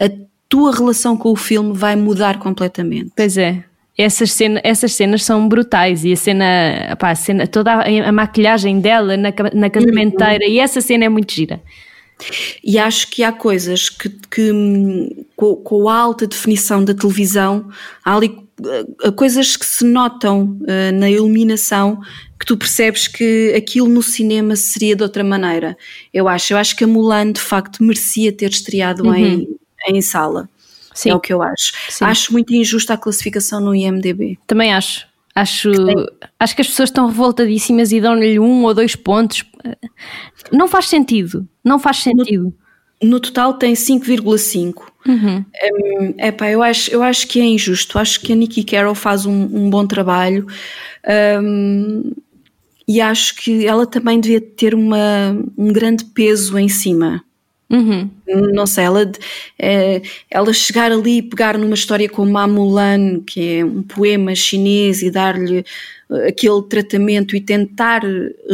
a 0.00 0.10
tua 0.48 0.74
relação 0.74 1.14
com 1.14 1.30
o 1.30 1.36
filme 1.36 1.74
vai 1.74 1.94
mudar 1.94 2.38
completamente. 2.38 3.12
Pois 3.14 3.36
é. 3.36 3.62
Essas, 3.98 4.32
cena, 4.32 4.62
essas 4.64 4.94
cenas 4.94 5.22
são 5.22 5.46
brutais 5.46 6.02
e 6.06 6.12
a 6.12 6.16
cena, 6.16 6.96
pá, 6.98 7.10
a 7.10 7.14
cena 7.14 7.46
toda 7.46 7.74
a, 7.74 8.08
a, 8.08 8.10
maquilhagem 8.10 8.80
dela 8.80 9.14
na, 9.18 9.28
na 9.52 9.68
casamenteira 9.68 10.46
uhum. 10.46 10.50
e 10.50 10.58
essa 10.58 10.80
cena 10.80 11.04
é 11.04 11.08
muito 11.10 11.34
gira. 11.34 11.60
E 12.62 12.78
acho 12.78 13.08
que 13.08 13.22
há 13.22 13.32
coisas 13.32 13.88
que, 13.88 14.08
que 14.08 14.52
com, 15.36 15.56
com, 15.56 15.88
a 15.88 15.96
alta 15.96 16.26
definição 16.26 16.84
da 16.84 16.94
televisão, 16.94 17.68
há 18.04 18.16
ali 18.16 18.28
uh, 18.28 19.12
coisas 19.12 19.56
que 19.56 19.66
se 19.66 19.84
notam 19.84 20.58
uh, 20.62 20.92
na 20.94 21.10
iluminação 21.10 22.00
que 22.38 22.46
tu 22.46 22.56
percebes 22.56 23.06
que 23.06 23.54
aquilo 23.56 23.88
no 23.88 24.02
cinema 24.02 24.56
seria 24.56 24.96
de 24.96 25.02
outra 25.02 25.22
maneira. 25.22 25.76
Eu 26.12 26.26
acho. 26.28 26.52
Eu 26.52 26.58
acho 26.58 26.74
que 26.74 26.84
a 26.84 26.86
Mulan 26.86 27.32
de 27.32 27.40
facto 27.40 27.82
merecia 27.84 28.32
ter 28.32 28.50
estreado 28.50 29.04
uhum. 29.04 29.14
em, 29.14 29.48
em 29.88 30.02
sala. 30.02 30.48
Sim. 30.94 31.10
É 31.10 31.14
o 31.14 31.20
que 31.20 31.32
eu 31.32 31.42
acho. 31.42 31.72
Sim. 31.88 32.04
Acho 32.04 32.32
muito 32.32 32.52
injusta 32.52 32.94
a 32.94 32.98
classificação 32.98 33.60
no 33.60 33.74
IMDB. 33.74 34.38
Também 34.46 34.74
acho. 34.74 35.06
Acho, 35.34 35.70
acho 36.38 36.54
que 36.54 36.60
as 36.60 36.68
pessoas 36.68 36.90
estão 36.90 37.06
revoltadíssimas 37.06 37.90
e 37.90 38.00
dão-lhe 38.00 38.38
um 38.38 38.64
ou 38.64 38.74
dois 38.74 38.94
pontos. 38.94 39.44
Não 40.52 40.68
faz 40.68 40.88
sentido. 40.88 41.48
Não 41.64 41.78
faz 41.78 41.98
sentido. 41.98 42.52
No, 43.02 43.10
no 43.10 43.20
total 43.20 43.54
tem 43.54 43.72
5,5. 43.72 44.82
Uhum. 45.06 45.44
Um, 45.64 46.14
epá, 46.18 46.50
eu, 46.50 46.62
acho, 46.62 46.90
eu 46.90 47.02
acho 47.02 47.26
que 47.28 47.40
é 47.40 47.44
injusto. 47.44 47.98
Acho 47.98 48.20
que 48.20 48.32
a 48.32 48.36
Nikki 48.36 48.62
Carroll 48.62 48.94
faz 48.94 49.24
um, 49.24 49.44
um 49.44 49.70
bom 49.70 49.86
trabalho. 49.86 50.46
Um, 51.42 52.12
e 52.86 53.00
acho 53.00 53.36
que 53.36 53.66
ela 53.66 53.86
também 53.86 54.20
devia 54.20 54.40
ter 54.40 54.74
uma, 54.74 55.36
um 55.56 55.72
grande 55.72 56.04
peso 56.04 56.58
em 56.58 56.68
cima. 56.68 57.24
Uhum. 57.72 58.10
Não 58.52 58.66
sei, 58.66 58.84
ela, 58.84 59.10
ela 60.30 60.52
chegar 60.52 60.92
ali 60.92 61.18
e 61.18 61.22
pegar 61.22 61.56
numa 61.56 61.74
história 61.74 62.06
como 62.06 62.36
a 62.36 62.46
Mulan, 62.46 63.20
que 63.20 63.58
é 63.58 63.64
um 63.64 63.82
poema 63.82 64.34
chinês, 64.34 65.00
e 65.00 65.10
dar-lhe 65.10 65.64
eh, 66.10 66.28
aquele 66.28 66.62
tratamento 66.68 67.34
e 67.34 67.40
tentar 67.40 68.02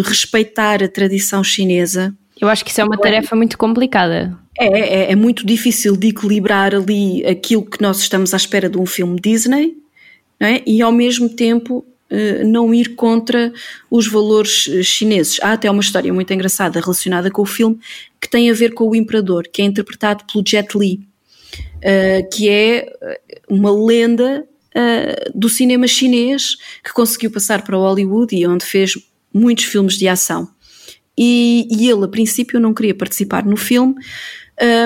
respeitar 0.05 0.85
a 0.85 0.89
tradição 0.89 1.43
chinesa. 1.43 2.15
Eu 2.41 2.49
acho 2.49 2.65
que 2.65 2.71
isso 2.71 2.81
é 2.81 2.85
uma 2.85 2.97
tarefa 2.97 3.35
muito 3.35 3.59
complicada. 3.59 4.39
É, 4.57 4.67
é, 4.67 5.13
é, 5.13 5.17
muito 5.17 5.45
difícil 5.45 5.97
de 5.97 6.09
equilibrar 6.09 6.73
ali 6.73 7.27
aquilo 7.27 7.65
que 7.65 7.83
nós 7.83 7.99
estamos 7.99 8.33
à 8.33 8.37
espera 8.37 8.69
de 8.69 8.79
um 8.79 8.87
filme 8.87 9.19
Disney 9.21 9.77
é? 10.41 10.63
e 10.67 10.81
ao 10.83 10.93
mesmo 10.93 11.29
tempo 11.29 11.85
não 12.44 12.73
ir 12.75 12.94
contra 12.94 13.53
os 13.90 14.07
valores 14.07 14.68
eh, 14.68 14.83
chineses. 14.83 15.38
Há 15.42 15.53
até 15.53 15.71
uma 15.71 15.81
história 15.81 16.12
muito 16.12 16.33
engraçada 16.33 16.81
relacionada 16.81 17.31
com 17.31 17.42
o 17.42 17.47
filme 17.47 17.79
que 18.21 18.29
tem 18.29 18.51
a 18.51 18.55
ver 18.55 18.75
com 18.75 18.88
o 18.88 18.97
Imperador, 18.97 19.49
que 19.53 19.62
é 19.62 19.64
interpretado 19.64 20.25
pelo 20.31 20.44
Jet 20.47 20.77
Li, 20.77 21.01
eh, 21.83 22.23
que 22.33 22.49
é 22.49 22.92
uma 23.49 23.71
lenda 23.71 24.47
do 25.35 25.49
cinema 25.49 25.88
chinês 25.88 26.57
que 26.85 26.92
conseguiu 26.92 27.33
passar 27.33 27.62
para 27.62 27.77
Hollywood 27.77 28.37
e 28.37 28.47
onde 28.47 28.64
fez 28.64 28.92
muitos 29.35 29.64
filmes 29.64 29.94
de 29.94 30.07
ação. 30.07 30.49
E, 31.18 31.66
e 31.68 31.90
ele, 31.90 32.05
a 32.05 32.09
princípio, 32.09 32.61
não 32.61 32.73
queria 32.73 32.94
participar 32.94 33.44
no 33.44 33.57
filme 33.57 33.97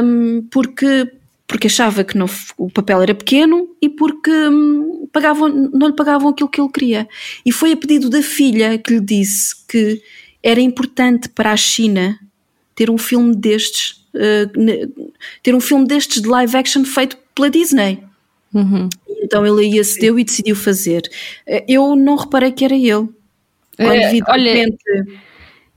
um, 0.02 0.46
porque 0.50 1.10
porque 1.52 1.66
achava 1.66 2.02
que 2.02 2.16
não, 2.16 2.24
o 2.56 2.70
papel 2.70 3.02
era 3.02 3.14
pequeno 3.14 3.68
e 3.80 3.86
porque 3.86 4.30
hum, 4.30 5.06
pagavam, 5.12 5.50
não 5.50 5.88
lhe 5.88 5.94
pagavam 5.94 6.30
aquilo 6.30 6.48
que 6.48 6.58
ele 6.58 6.70
queria. 6.70 7.06
E 7.44 7.52
foi 7.52 7.72
a 7.72 7.76
pedido 7.76 8.08
da 8.08 8.22
filha 8.22 8.78
que 8.78 8.94
lhe 8.94 9.00
disse 9.00 9.54
que 9.68 10.02
era 10.42 10.62
importante 10.62 11.28
para 11.28 11.52
a 11.52 11.56
China 11.56 12.18
ter 12.74 12.88
um 12.88 12.96
filme 12.96 13.36
destes, 13.36 14.02
uh, 14.14 15.02
ter 15.42 15.54
um 15.54 15.60
filme 15.60 15.86
destes 15.86 16.22
de 16.22 16.26
live 16.26 16.56
action 16.56 16.86
feito 16.86 17.18
pela 17.34 17.50
Disney. 17.50 18.02
Uhum. 18.54 18.88
Então 19.22 19.44
ele 19.44 19.66
aí 19.66 19.78
acedeu 19.78 20.18
e 20.18 20.24
decidiu 20.24 20.56
fazer. 20.56 21.02
Uh, 21.46 21.62
eu 21.68 21.94
não 21.94 22.16
reparei 22.16 22.50
que 22.50 22.64
era 22.64 22.74
ele. 22.74 23.10
Quando 23.76 23.92
é, 23.92 24.10
vi 24.10 24.22
de 24.22 24.30
olha, 24.30 24.54
repente 24.54 24.84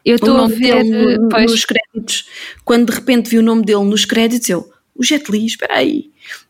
eu 0.05 0.15
estou 0.15 0.37
a 0.37 0.47
ver 0.47 0.85
no, 0.85 1.27
pois, 1.27 1.51
nos 1.51 1.65
créditos, 1.65 2.29
quando 2.63 2.85
de 2.89 2.97
repente 2.97 3.29
vi 3.29 3.39
o 3.39 3.43
nome 3.43 3.65
dele 3.65 3.83
nos 3.83 4.05
créditos, 4.05 4.47
eu 4.47 4.73
o 4.95 5.03
Jet 5.03 5.29
Li, 5.29 5.45
espera 5.45 5.75
aí, 5.75 6.09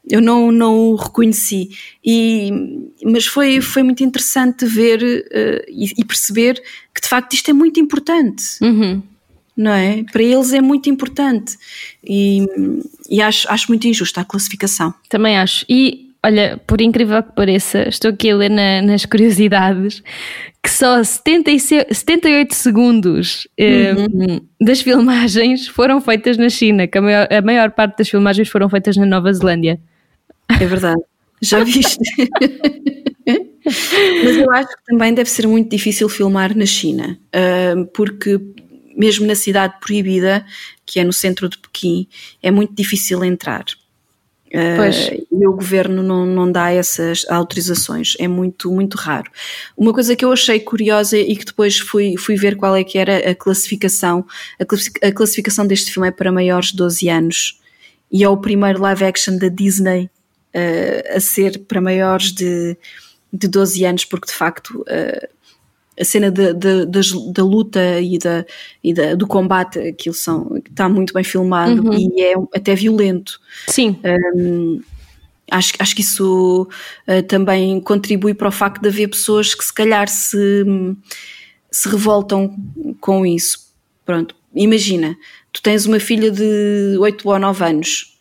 eu 0.09 0.21
não, 0.21 0.51
não 0.51 0.91
o 0.91 0.95
reconheci, 0.95 1.71
e, 2.03 2.51
mas 3.03 3.25
foi, 3.25 3.59
foi 3.59 3.81
muito 3.81 4.03
interessante 4.03 4.65
ver 4.65 5.01
uh, 5.01 5.65
e, 5.67 5.93
e, 5.97 6.05
perceber 6.05 6.61
que 6.93 7.01
de 7.01 7.07
facto 7.07 7.33
isto 7.33 7.49
é 7.49 7.53
muito 7.53 7.79
importante. 7.79 8.43
Uhum. 8.61 9.01
Não 9.57 9.71
é? 9.71 10.03
Para 10.11 10.21
eles 10.21 10.51
é 10.51 10.59
muito 10.59 10.89
importante 10.89 11.57
e, 12.03 12.45
e 13.09 13.21
acho, 13.21 13.49
acho 13.49 13.69
muito 13.69 13.87
injusta 13.87 14.19
a 14.19 14.25
classificação. 14.25 14.93
Também 15.07 15.37
acho. 15.37 15.65
E 15.69 16.04
olha, 16.25 16.59
por 16.65 16.81
incrível 16.81 17.21
que 17.21 17.31
pareça, 17.33 17.87
estou 17.87 18.09
aqui 18.11 18.31
a 18.31 18.35
ler 18.35 18.49
na, 18.49 18.81
nas 18.81 19.05
curiosidades 19.05 20.01
que 20.63 20.71
só 20.71 21.03
76, 21.03 21.85
78 21.91 22.55
segundos 22.55 23.47
uhum. 23.59 24.41
das 24.59 24.81
filmagens 24.81 25.67
foram 25.67 26.01
feitas 26.01 26.37
na 26.37 26.49
China, 26.49 26.87
que 26.87 26.97
a 26.97 27.01
maior, 27.01 27.27
a 27.31 27.41
maior 27.41 27.69
parte 27.69 27.99
das 27.99 28.09
filmagens 28.09 28.49
foram 28.49 28.67
feitas 28.67 28.97
na 28.97 29.05
Nova 29.05 29.31
Zelândia. 29.31 29.79
É 30.59 30.65
verdade, 30.65 30.99
já 31.39 31.63
viste? 31.63 31.99
Mas 34.23 34.37
eu 34.37 34.51
acho 34.51 34.69
que 34.69 34.85
também 34.87 35.13
deve 35.13 35.29
ser 35.29 35.47
muito 35.47 35.69
difícil 35.69 36.09
filmar 36.09 36.57
na 36.57 36.65
China, 36.65 37.17
porque 37.93 38.39
mesmo 38.97 39.27
na 39.27 39.35
cidade 39.35 39.75
proibida, 39.79 40.43
que 40.83 40.99
é 40.99 41.03
no 41.03 41.13
centro 41.13 41.47
de 41.47 41.59
Pequim, 41.59 42.07
é 42.41 42.49
muito 42.49 42.73
difícil 42.73 43.23
entrar. 43.23 43.65
Uh, 44.55 45.25
e 45.31 45.45
o 45.45 45.51
governo 45.51 46.01
não, 46.01 46.25
não 46.25 46.49
dá 46.49 46.71
essas 46.71 47.25
autorizações, 47.29 48.13
é 48.17 48.25
muito, 48.27 48.71
muito 48.71 48.95
raro. 48.95 49.29
Uma 49.75 49.91
coisa 49.91 50.15
que 50.15 50.23
eu 50.23 50.31
achei 50.31 50.61
curiosa 50.61 51.17
e 51.17 51.35
que 51.35 51.43
depois 51.43 51.77
fui, 51.77 52.15
fui 52.17 52.37
ver 52.37 52.55
qual 52.55 52.73
é 52.73 52.83
que 52.83 52.97
era 52.97 53.29
a 53.29 53.35
classificação, 53.35 54.25
a, 54.57 55.11
classificação 55.11 55.67
deste 55.67 55.91
filme 55.91 56.07
é 56.07 56.11
para 56.11 56.31
maiores 56.31 56.69
de 56.69 56.77
12 56.77 57.09
anos. 57.09 57.61
E 58.09 58.23
é 58.23 58.29
o 58.29 58.37
primeiro 58.37 58.79
live 58.81 59.03
action 59.03 59.37
da 59.37 59.49
Disney 59.49 60.09
uh, 60.55 61.17
a 61.17 61.19
ser 61.19 61.59
para 61.67 61.81
maiores 61.81 62.31
de, 62.31 62.77
de 63.33 63.47
12 63.49 63.83
anos, 63.83 64.05
porque 64.05 64.27
de 64.27 64.33
facto 64.33 64.69
uh, 64.83 65.27
a 65.99 66.03
cena 66.03 66.29
de, 66.29 66.53
de, 66.53 66.85
de, 66.85 67.31
da 67.31 67.43
luta 67.43 67.99
e, 67.99 68.17
da, 68.17 68.45
e 68.83 68.93
da, 68.93 69.15
do 69.15 69.25
combate, 69.25 69.79
aquilo 69.79 70.15
são, 70.15 70.61
está 70.69 70.89
muito 70.89 71.13
bem 71.13 71.23
filmado 71.23 71.89
uhum. 71.89 71.93
e 71.93 72.21
é 72.21 72.33
até 72.53 72.75
violento. 72.75 73.39
Sim. 73.67 73.97
Um, 74.35 74.81
acho, 75.49 75.73
acho 75.79 75.95
que 75.95 76.01
isso 76.01 76.67
uh, 77.07 77.23
também 77.23 77.79
contribui 77.79 78.33
para 78.33 78.49
o 78.49 78.51
facto 78.51 78.81
de 78.81 78.89
haver 78.89 79.07
pessoas 79.07 79.55
que 79.55 79.63
se 79.63 79.73
calhar 79.73 80.07
se, 80.09 80.65
se 81.71 81.87
revoltam 81.87 82.55
com 82.99 83.25
isso. 83.25 83.65
Pronto, 84.05 84.35
imagina, 84.53 85.17
tu 85.51 85.61
tens 85.61 85.85
uma 85.85 85.99
filha 85.99 86.29
de 86.29 86.97
8 86.99 87.27
ou 87.27 87.39
9 87.39 87.65
anos 87.65 88.17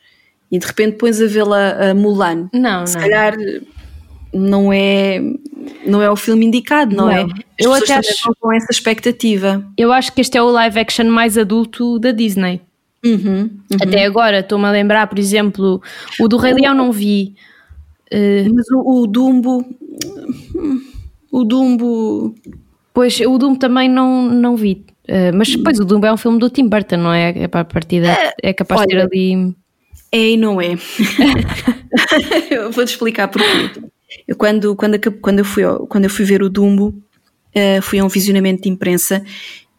e 0.50 0.58
de 0.58 0.66
repente 0.66 0.96
pões 0.96 1.20
a 1.20 1.26
vê-la 1.26 1.90
a 1.90 1.94
Mulan. 1.94 2.48
Não, 2.52 2.86
se 2.86 2.94
não. 2.94 3.00
calhar 3.00 3.34
não 4.34 4.72
é 4.72 5.22
não 5.86 6.02
é 6.02 6.10
o 6.10 6.16
filme 6.16 6.44
indicado, 6.46 6.94
não, 6.94 7.06
não. 7.06 7.12
é? 7.12 7.22
As 7.22 7.30
eu 7.58 7.72
até 7.72 7.94
acho 7.94 8.34
com 8.40 8.52
essa 8.52 8.70
expectativa. 8.70 9.64
Eu 9.76 9.92
acho 9.92 10.12
que 10.12 10.20
este 10.20 10.36
é 10.36 10.42
o 10.42 10.50
live 10.50 10.78
action 10.78 11.06
mais 11.06 11.38
adulto 11.38 11.98
da 11.98 12.10
Disney. 12.10 12.60
Uhum, 13.04 13.50
uhum. 13.70 13.78
Até 13.82 14.04
agora 14.04 14.40
estou-me 14.40 14.64
a 14.64 14.70
lembrar, 14.70 15.06
por 15.06 15.18
exemplo, 15.18 15.80
o 16.18 16.26
do 16.26 16.36
Rei 16.36 16.54
Leão 16.54 16.74
não 16.74 16.90
vi. 16.90 17.34
Uh, 18.12 18.52
mas 18.54 18.66
o, 18.70 19.02
o, 19.02 19.06
Dumbo. 19.06 19.64
O 21.30 21.44
Dumbo. 21.44 22.34
Pois, 22.92 23.20
o 23.20 23.38
Dumbo 23.38 23.58
também 23.58 23.88
não, 23.88 24.28
não 24.30 24.56
vi. 24.56 24.84
Uh, 25.06 25.36
mas 25.36 25.54
depois 25.54 25.78
o 25.78 25.84
Dumbo 25.84 26.06
é 26.06 26.12
um 26.12 26.16
filme 26.16 26.38
do 26.38 26.48
Tim 26.48 26.66
Burton, 26.66 26.96
não 26.96 27.12
é? 27.12 27.42
É 27.42 27.48
para 27.48 27.60
a 27.60 27.64
partida. 27.64 28.08
É, 28.08 28.32
é 28.42 28.52
capaz 28.54 28.80
olha, 28.80 28.88
de 28.88 28.94
ter 28.94 29.02
ali. 29.02 29.54
É 30.10 30.30
e 30.30 30.36
não 30.36 30.60
é. 30.60 30.74
eu 32.50 32.70
vou-te 32.70 32.88
explicar 32.88 33.28
porquê. 33.28 33.82
Eu, 34.26 34.36
quando, 34.36 34.74
quando, 34.76 34.98
quando, 35.20 35.38
eu 35.40 35.44
fui, 35.44 35.62
quando 35.88 36.04
eu 36.04 36.10
fui 36.10 36.24
ver 36.24 36.42
o 36.42 36.48
Dumbo, 36.48 36.88
uh, 36.88 37.82
fui 37.82 37.98
a 37.98 38.04
um 38.04 38.08
visionamento 38.08 38.62
de 38.62 38.68
imprensa 38.68 39.24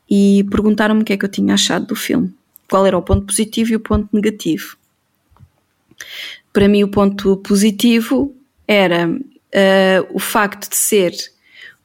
e 0.10 0.46
perguntaram-me 0.50 1.02
o 1.02 1.06
que 1.06 1.14
é 1.14 1.18
que 1.18 1.26
eu 1.26 1.30
tinha 1.30 1.54
achado 1.54 1.88
do 1.88 1.96
filme. 1.96 2.34
Qual 2.70 2.86
era 2.86 2.98
o 2.98 3.02
ponto 3.02 3.26
positivo 3.26 3.72
e 3.72 3.76
o 3.76 3.80
ponto 3.80 4.10
negativo. 4.12 4.78
Para 6.52 6.68
mim, 6.68 6.84
o 6.84 6.88
ponto 6.88 7.38
positivo 7.38 8.36
era 8.68 9.08
uh, 9.10 10.08
o 10.14 10.20
facto 10.20 10.70
de 10.70 10.76
ser 10.76 11.14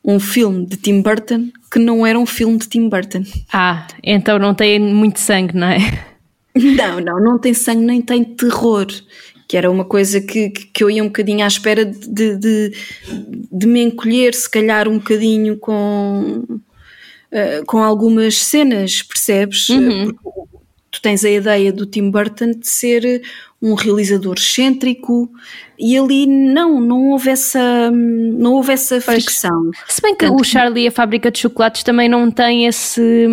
um 0.04 0.18
filme 0.18 0.66
de 0.66 0.76
Tim 0.76 1.02
Burton 1.02 1.50
que 1.70 1.78
não 1.78 2.06
era 2.06 2.18
um 2.18 2.26
filme 2.26 2.58
de 2.58 2.68
Tim 2.68 2.88
Burton. 2.88 3.22
Ah, 3.52 3.86
então 4.02 4.38
não 4.38 4.54
tem 4.54 4.80
muito 4.80 5.20
sangue, 5.20 5.54
não 5.54 5.68
é? 5.68 5.78
Não, 6.52 7.00
não, 7.00 7.20
não 7.20 7.38
tem 7.38 7.54
sangue 7.54 7.84
nem 7.84 8.02
tem 8.02 8.24
terror 8.24 8.88
que 9.50 9.56
era 9.56 9.68
uma 9.68 9.84
coisa 9.84 10.20
que, 10.20 10.48
que 10.48 10.84
eu 10.84 10.88
ia 10.88 11.02
um 11.02 11.08
bocadinho 11.08 11.44
à 11.44 11.48
espera 11.48 11.84
de, 11.84 12.36
de, 12.36 12.72
de 13.50 13.66
me 13.66 13.82
encolher, 13.82 14.32
se 14.32 14.48
calhar 14.48 14.86
um 14.86 14.98
bocadinho 14.98 15.56
com, 15.56 16.44
uh, 16.46 17.66
com 17.66 17.78
algumas 17.78 18.36
cenas, 18.36 19.02
percebes? 19.02 19.68
Uhum. 19.68 20.14
tu 20.88 21.02
tens 21.02 21.24
a 21.24 21.30
ideia 21.30 21.72
do 21.72 21.84
Tim 21.84 22.12
Burton 22.12 22.52
de 22.52 22.68
ser 22.68 23.22
um 23.60 23.74
realizador 23.74 24.36
excêntrico 24.38 25.28
e 25.76 25.98
ali 25.98 26.28
não, 26.28 26.80
não 26.80 27.08
houve 27.08 27.30
essa, 27.30 27.90
não 27.90 28.52
houve 28.52 28.72
essa 28.72 29.00
fricção. 29.00 29.72
Se 29.88 30.00
bem 30.00 30.14
que 30.14 30.26
Tanto 30.26 30.40
o 30.40 30.44
Charlie 30.44 30.84
e 30.84 30.86
a 30.86 30.92
Fábrica 30.92 31.28
de 31.28 31.40
Chocolates 31.40 31.82
também 31.82 32.08
não 32.08 32.30
tem 32.30 32.66
esse, 32.66 33.26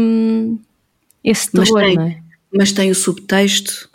esse 1.23 1.51
terror, 1.51 1.73
mas 1.73 1.95
tem, 1.95 1.99
é? 1.99 2.17
Mas 2.51 2.71
tem 2.71 2.89
o 2.89 2.95
subtexto. 2.95 3.87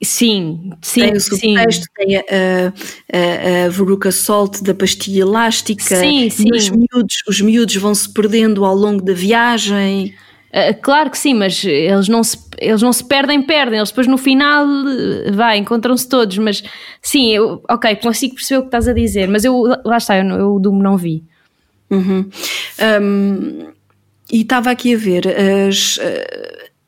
Sim, 0.00 0.70
sim, 0.80 1.00
tem 1.00 1.12
o 1.12 1.20
subtexto, 1.20 1.84
sim. 1.84 1.90
tem 1.96 2.16
a, 2.16 2.22
a, 2.22 3.66
a 3.66 3.68
Veruca 3.68 4.12
Salt 4.12 4.62
da 4.62 4.72
pastilha 4.72 5.22
elástica. 5.22 5.82
Sim, 5.82 6.30
sim. 6.30 6.48
Os 6.54 6.70
miúdos, 6.70 7.16
os 7.26 7.40
miúdos 7.40 7.74
vão 7.76 7.92
se 7.94 8.08
perdendo 8.12 8.64
ao 8.64 8.76
longo 8.76 9.02
da 9.02 9.12
viagem. 9.12 10.14
Uh, 10.50 10.80
claro 10.80 11.10
que 11.10 11.18
sim, 11.18 11.34
mas 11.34 11.64
eles 11.64 12.06
não, 12.06 12.22
se, 12.22 12.38
eles 12.58 12.80
não 12.80 12.92
se 12.92 13.04
perdem, 13.04 13.42
perdem. 13.42 13.78
Eles 13.78 13.90
depois 13.90 14.06
no 14.06 14.16
final, 14.16 14.66
vai, 15.32 15.58
encontram-se 15.58 16.08
todos. 16.08 16.38
Mas 16.38 16.62
sim, 17.02 17.32
eu, 17.32 17.60
ok, 17.68 17.96
consigo 17.96 18.36
perceber 18.36 18.58
o 18.58 18.62
que 18.62 18.68
estás 18.68 18.86
a 18.86 18.92
dizer, 18.92 19.28
mas 19.28 19.44
eu, 19.44 19.64
lá 19.84 19.96
está, 19.96 20.16
eu, 20.16 20.24
eu 20.28 20.54
o 20.54 20.60
Doom 20.60 20.78
não 20.80 20.96
vi. 20.96 21.24
Uhum. 21.90 22.30
Um, 23.02 23.66
e 24.30 24.42
estava 24.42 24.70
aqui 24.70 24.94
a 24.94 24.98
ver 24.98 25.24
as, 25.68 25.98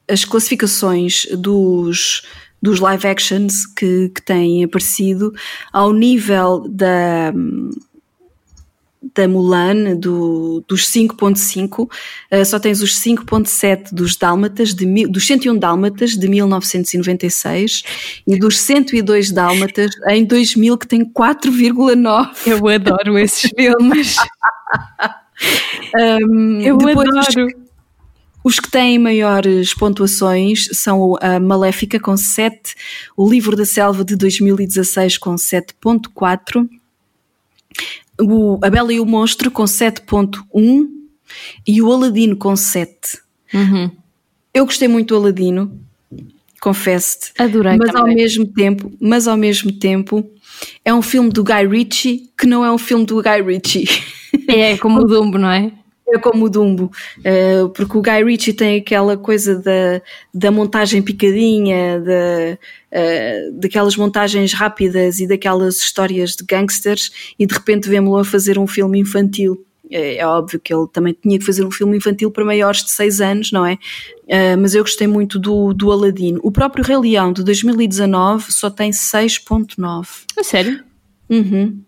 as 0.09 0.25
classificações 0.25 1.27
dos 1.33 2.23
dos 2.61 2.81
live 2.81 3.07
actions 3.07 3.67
que, 3.67 4.11
que 4.11 4.23
têm 4.23 4.65
aparecido 4.65 5.33
ao 5.73 5.93
nível 5.93 6.67
da 6.69 7.33
da 9.15 9.27
Mulan, 9.27 9.97
do, 9.97 10.63
dos 10.69 10.87
5.5, 10.87 11.85
uh, 11.85 12.45
só 12.45 12.59
tens 12.59 12.83
os 12.83 13.01
5.7 13.01 13.93
dos 13.93 14.17
Dálmatas, 14.17 14.75
de, 14.75 15.07
dos 15.07 15.27
101 15.27 15.59
Dálmatas 15.59 16.11
de 16.11 16.29
1996 16.29 17.83
e 18.27 18.39
dos 18.39 18.59
102 18.59 19.31
Dálmatas 19.31 19.91
em 20.09 20.25
2000 20.25 20.79
que 20.79 20.87
tem 20.87 21.05
4,9. 21.05 22.29
Eu 22.47 22.69
adoro 22.69 23.19
esses 23.19 23.51
filmes. 23.57 24.17
um, 25.97 26.61
Eu 26.63 26.77
adoro. 26.77 27.70
Os 28.43 28.59
que 28.59 28.71
têm 28.71 28.99
maiores 28.99 29.75
pontuações 29.75 30.69
são 30.73 31.17
a 31.21 31.39
Maléfica 31.39 32.01
com 32.01 32.17
7, 32.17 32.75
o 33.17 33.29
Livro 33.29 33.55
da 33.55 33.67
Selva 33.67 34.05
de 34.05 34.17
2016 34.17 35.19
com 35.19 35.35
7.4, 35.35 36.69
o, 38.21 38.59
a 38.63 38.71
Bela 38.71 38.93
e 38.93 39.01
o 39.01 39.07
Monstro 39.07 39.51
com 39.51 39.65
7.1 39.65 40.89
e 41.67 41.83
o 41.83 41.93
Aladino 41.93 42.37
com 42.37 42.57
7. 42.57 43.19
Uhum. 43.53 43.91
Eu 44.55 44.65
gostei 44.65 44.89
muito 44.89 45.09
do 45.09 45.17
Aladino, 45.17 45.79
confesso-te. 46.61 47.33
Adorei 47.39 47.77
mas 47.77 47.93
também. 47.93 48.13
ao 48.13 48.17
mesmo 48.17 48.47
tempo, 48.47 48.93
mas 49.01 49.29
ao 49.29 49.37
mesmo 49.37 49.73
tempo 49.73 50.29
é 50.85 50.93
um 50.93 51.03
filme 51.03 51.31
do 51.31 51.45
Guy 51.45 51.67
Ritchie 51.67 52.31
que 52.39 52.47
não 52.47 52.65
é 52.65 52.73
um 52.73 52.79
filme 52.79 53.05
do 53.05 53.23
Guy 53.23 53.43
Ritchie. 53.43 53.87
É 54.49 54.77
como 54.79 55.01
o 55.01 55.05
Dumbo, 55.07 55.39
não 55.39 55.51
é? 55.51 55.73
É 56.13 56.19
como 56.19 56.47
o 56.47 56.51
Dumbo, 56.51 56.91
uh, 57.19 57.69
porque 57.71 57.97
o 57.97 58.03
Guy 58.03 58.25
Ritchie 58.25 58.53
tem 58.53 58.79
aquela 58.81 59.17
coisa 59.17 59.57
da, 59.61 60.03
da 60.35 60.51
montagem 60.51 61.01
picadinha, 61.01 62.01
da, 62.01 62.59
uh, 62.99 63.61
daquelas 63.61 63.97
montagens 63.97 64.53
rápidas 64.53 65.21
e 65.21 65.27
daquelas 65.27 65.79
histórias 65.79 66.33
de 66.33 66.45
gangsters, 66.45 67.33
e 67.39 67.47
de 67.47 67.55
repente 67.55 67.89
vemos-lo 67.89 68.19
a 68.19 68.25
fazer 68.25 68.59
um 68.59 68.67
filme 68.67 68.99
infantil. 68.99 69.65
É, 69.91 70.17
é, 70.17 70.27
óbvio 70.27 70.61
que 70.61 70.73
ele 70.73 70.87
também 70.93 71.17
tinha 71.21 71.39
que 71.39 71.45
fazer 71.45 71.65
um 71.65 71.71
filme 71.71 71.97
infantil 71.97 72.31
para 72.31 72.45
maiores 72.45 72.85
de 72.85 72.91
6 72.91 73.21
anos, 73.21 73.53
não 73.53 73.67
é? 73.67 73.75
Uh, 74.25 74.59
mas 74.61 74.75
eu 74.75 74.83
gostei 74.83 75.09
muito 75.09 75.39
do, 75.39 75.75
do 75.75 75.91
Aladdin. 75.91 76.39
O 76.43 76.53
próprio 76.53 76.85
Rei 76.85 76.97
Leão 76.97 77.33
de 77.33 77.43
2019 77.43 78.53
só 78.53 78.71
tem 78.71 78.93
6.9. 78.93 80.07
É 80.37 80.43
sério? 80.45 80.85
Uhum. 81.29 81.83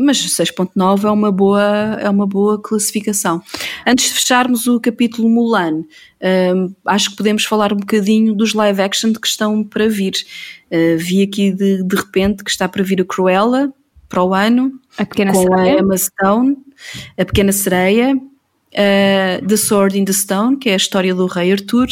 Mas 0.00 0.18
6.9 0.18 1.04
é 1.04 1.10
uma 1.10 1.32
boa 1.32 1.98
é 2.00 2.08
uma 2.08 2.26
boa 2.26 2.60
classificação. 2.60 3.42
Antes 3.86 4.06
de 4.06 4.14
fecharmos 4.14 4.66
o 4.66 4.80
capítulo 4.80 5.28
Mulan, 5.28 5.72
um, 5.72 5.84
ehm, 6.20 6.74
acho 6.86 7.10
que 7.10 7.16
podemos 7.16 7.44
falar 7.44 7.72
um 7.72 7.76
bocadinho 7.76 8.34
dos 8.34 8.54
live 8.54 8.80
action 8.80 9.12
que 9.12 9.26
estão 9.26 9.64
para 9.64 9.88
vir. 9.88 10.14
Uh, 10.70 10.96
vi 10.96 11.22
aqui 11.22 11.52
de, 11.52 11.82
de 11.82 11.96
repente 11.96 12.42
que 12.42 12.50
está 12.50 12.66
para 12.68 12.82
vir 12.82 13.00
a 13.00 13.04
Cruella 13.04 13.72
para 14.08 14.22
o 14.22 14.34
ano, 14.34 14.72
a 14.98 15.06
pequena 15.06 15.32
com 15.32 15.42
sereia. 15.42 15.76
a 15.76 15.80
Emma 15.80 15.96
Stone, 15.96 16.56
a 17.18 17.24
pequena 17.24 17.52
sereia, 17.52 18.14
uh, 18.14 19.46
The 19.46 19.56
Sword 19.56 19.98
in 19.98 20.04
the 20.04 20.12
Stone, 20.12 20.58
que 20.58 20.68
é 20.68 20.74
a 20.74 20.76
história 20.76 21.14
do 21.14 21.26
rei 21.26 21.52
Arthur, 21.52 21.88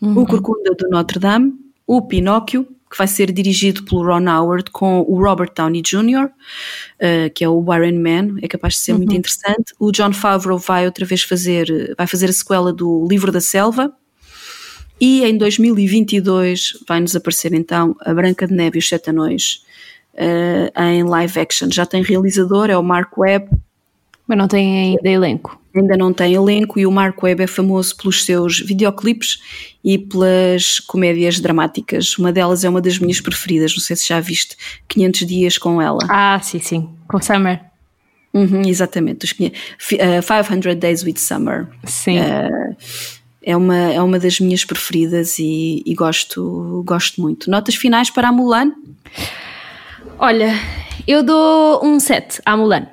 uhum. 0.00 0.22
o 0.22 0.26
Corcunda 0.26 0.74
do 0.74 0.88
Notre 0.88 1.18
Dame, 1.18 1.52
o 1.86 2.02
Pinóquio, 2.02 2.66
que 2.90 2.96
vai 2.96 3.06
ser 3.06 3.32
dirigido 3.32 3.84
pelo 3.84 4.04
Ron 4.04 4.28
Howard 4.28 4.70
com 4.70 5.00
o 5.00 5.22
Robert 5.22 5.52
Downey 5.54 5.82
Jr., 5.82 6.26
uh, 6.26 7.30
que 7.34 7.44
é 7.44 7.48
o 7.48 7.64
Iron 7.74 7.98
Man, 8.00 8.38
é 8.42 8.48
capaz 8.48 8.74
de 8.74 8.80
ser 8.80 8.92
uhum. 8.92 8.98
muito 8.98 9.14
interessante. 9.14 9.74
O 9.78 9.90
John 9.92 10.12
Favreau 10.12 10.58
vai 10.58 10.86
outra 10.86 11.04
vez 11.04 11.22
fazer, 11.22 11.94
vai 11.96 12.06
fazer 12.06 12.30
a 12.30 12.32
sequela 12.32 12.72
do 12.72 13.06
Livro 13.08 13.30
da 13.30 13.40
Selva. 13.40 13.92
E 15.00 15.24
em 15.24 15.36
2022 15.36 16.78
vai-nos 16.86 17.14
aparecer 17.14 17.54
então 17.54 17.94
a 18.00 18.12
Branca 18.12 18.46
de 18.46 18.54
Neve 18.54 18.78
e 18.78 18.80
os 18.80 18.88
Sete 18.88 19.10
Anões 19.10 19.62
uh, 20.14 20.82
em 20.82 21.04
live 21.04 21.38
action. 21.38 21.68
Já 21.70 21.86
tem 21.86 22.02
realizador, 22.02 22.68
é 22.70 22.76
o 22.76 22.82
Mark 22.82 23.16
Webb. 23.16 23.48
Mas 24.26 24.36
não 24.36 24.48
tem 24.48 24.96
ainda 24.96 25.08
elenco 25.08 25.58
ainda 25.74 25.96
não 25.96 26.12
tem 26.12 26.34
elenco 26.34 26.78
e 26.78 26.86
o 26.86 26.90
Mark 26.90 27.22
Webb 27.22 27.42
é 27.42 27.46
famoso 27.46 27.96
pelos 27.96 28.24
seus 28.24 28.60
videoclipes 28.60 29.40
e 29.84 29.98
pelas 29.98 30.80
comédias 30.80 31.40
dramáticas. 31.40 32.18
Uma 32.18 32.32
delas 32.32 32.64
é 32.64 32.68
uma 32.68 32.80
das 32.80 32.98
minhas 32.98 33.20
preferidas, 33.20 33.74
não 33.74 33.80
sei 33.80 33.96
se 33.96 34.08
já 34.08 34.20
viste 34.20 34.56
500 34.88 35.26
dias 35.26 35.58
com 35.58 35.80
ela. 35.80 36.00
Ah, 36.08 36.40
sim, 36.42 36.58
sim, 36.58 36.88
com 37.06 37.20
Summer. 37.20 37.60
Uhum, 38.32 38.62
exatamente, 38.66 39.24
os, 39.24 39.32
uh, 39.32 40.22
500 40.44 40.74
Days 40.76 41.02
with 41.02 41.16
Summer. 41.16 41.66
Sim. 41.84 42.18
Uh, 42.18 42.76
é 43.42 43.56
uma, 43.56 43.76
é 43.76 44.02
uma 44.02 44.18
das 44.18 44.38
minhas 44.40 44.64
preferidas 44.64 45.38
e, 45.38 45.82
e, 45.86 45.94
gosto, 45.94 46.82
gosto 46.86 47.20
muito. 47.20 47.50
Notas 47.50 47.74
finais 47.74 48.10
para 48.10 48.28
a 48.28 48.32
Mulan? 48.32 48.72
Olha, 50.18 50.52
eu 51.06 51.22
dou 51.22 51.82
um 51.82 51.98
7 51.98 52.42
à 52.44 52.56
Mulan. 52.56 52.86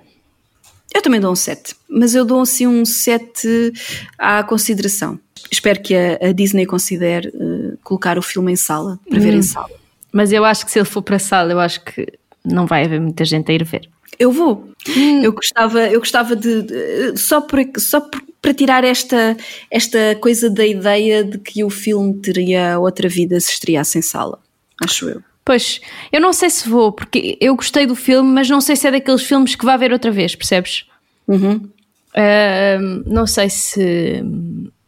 Eu 0.95 1.01
também 1.01 1.19
dou 1.19 1.33
um 1.33 1.35
7, 1.35 1.75
mas 1.89 2.15
eu 2.15 2.23
dou 2.23 2.39
assim 2.39 2.65
um 2.65 2.85
7 2.85 3.73
à 4.17 4.41
consideração. 4.43 5.19
Espero 5.51 5.81
que 5.81 5.93
a, 5.93 6.29
a 6.29 6.31
Disney 6.31 6.65
considere 6.65 7.27
uh, 7.35 7.77
colocar 7.83 8.17
o 8.17 8.21
filme 8.21 8.53
em 8.53 8.55
sala, 8.55 8.97
para 9.09 9.19
hum. 9.19 9.21
ver 9.21 9.33
em 9.33 9.39
hum. 9.39 9.43
sala. 9.43 9.69
Mas 10.09 10.31
eu 10.31 10.45
acho 10.45 10.65
que 10.65 10.71
se 10.71 10.79
ele 10.79 10.85
for 10.85 11.01
para 11.01 11.17
a 11.17 11.19
sala, 11.19 11.51
eu 11.51 11.59
acho 11.59 11.83
que 11.83 12.07
não 12.45 12.65
vai 12.65 12.85
haver 12.85 13.01
muita 13.01 13.25
gente 13.25 13.51
a 13.51 13.53
ir 13.53 13.65
ver. 13.65 13.89
Eu 14.17 14.31
vou. 14.31 14.69
Hum. 14.87 15.21
Eu 15.21 15.33
gostava, 15.33 15.81
eu 15.89 15.99
gostava 15.99 16.33
de, 16.33 16.61
de 16.61 17.17
só, 17.17 17.41
por, 17.41 17.59
só 17.77 17.99
por, 17.99 18.23
para 18.41 18.53
tirar 18.53 18.85
esta, 18.85 19.35
esta 19.69 20.15
coisa 20.21 20.49
da 20.49 20.65
ideia 20.65 21.25
de 21.25 21.37
que 21.39 21.61
o 21.61 21.69
filme 21.69 22.13
teria 22.21 22.79
outra 22.79 23.09
vida 23.09 23.37
se 23.41 23.51
estreasse 23.51 23.97
em 23.97 24.01
sala. 24.01 24.39
Acho 24.81 25.09
eu. 25.09 25.21
Pois, 25.45 25.79
eu 26.11 26.19
não 26.19 26.33
sei 26.33 26.49
se 26.49 26.67
vou, 26.67 26.91
porque 26.91 27.37
eu 27.39 27.55
gostei 27.55 27.85
do 27.85 27.95
filme, 27.95 28.27
mas 28.31 28.49
não 28.49 28.59
sei 28.59 28.75
se 28.75 28.87
é 28.87 28.91
daqueles 28.91 29.21
filmes 29.21 29.55
que 29.55 29.63
vá 29.63 29.77
ver 29.77 29.93
outra 29.93 30.09
vez, 30.09 30.35
percebes? 30.35 30.87
Uhum. 31.27 31.69
Uh, 32.15 33.03
não 33.05 33.27
sei 33.27 33.49
se. 33.51 34.23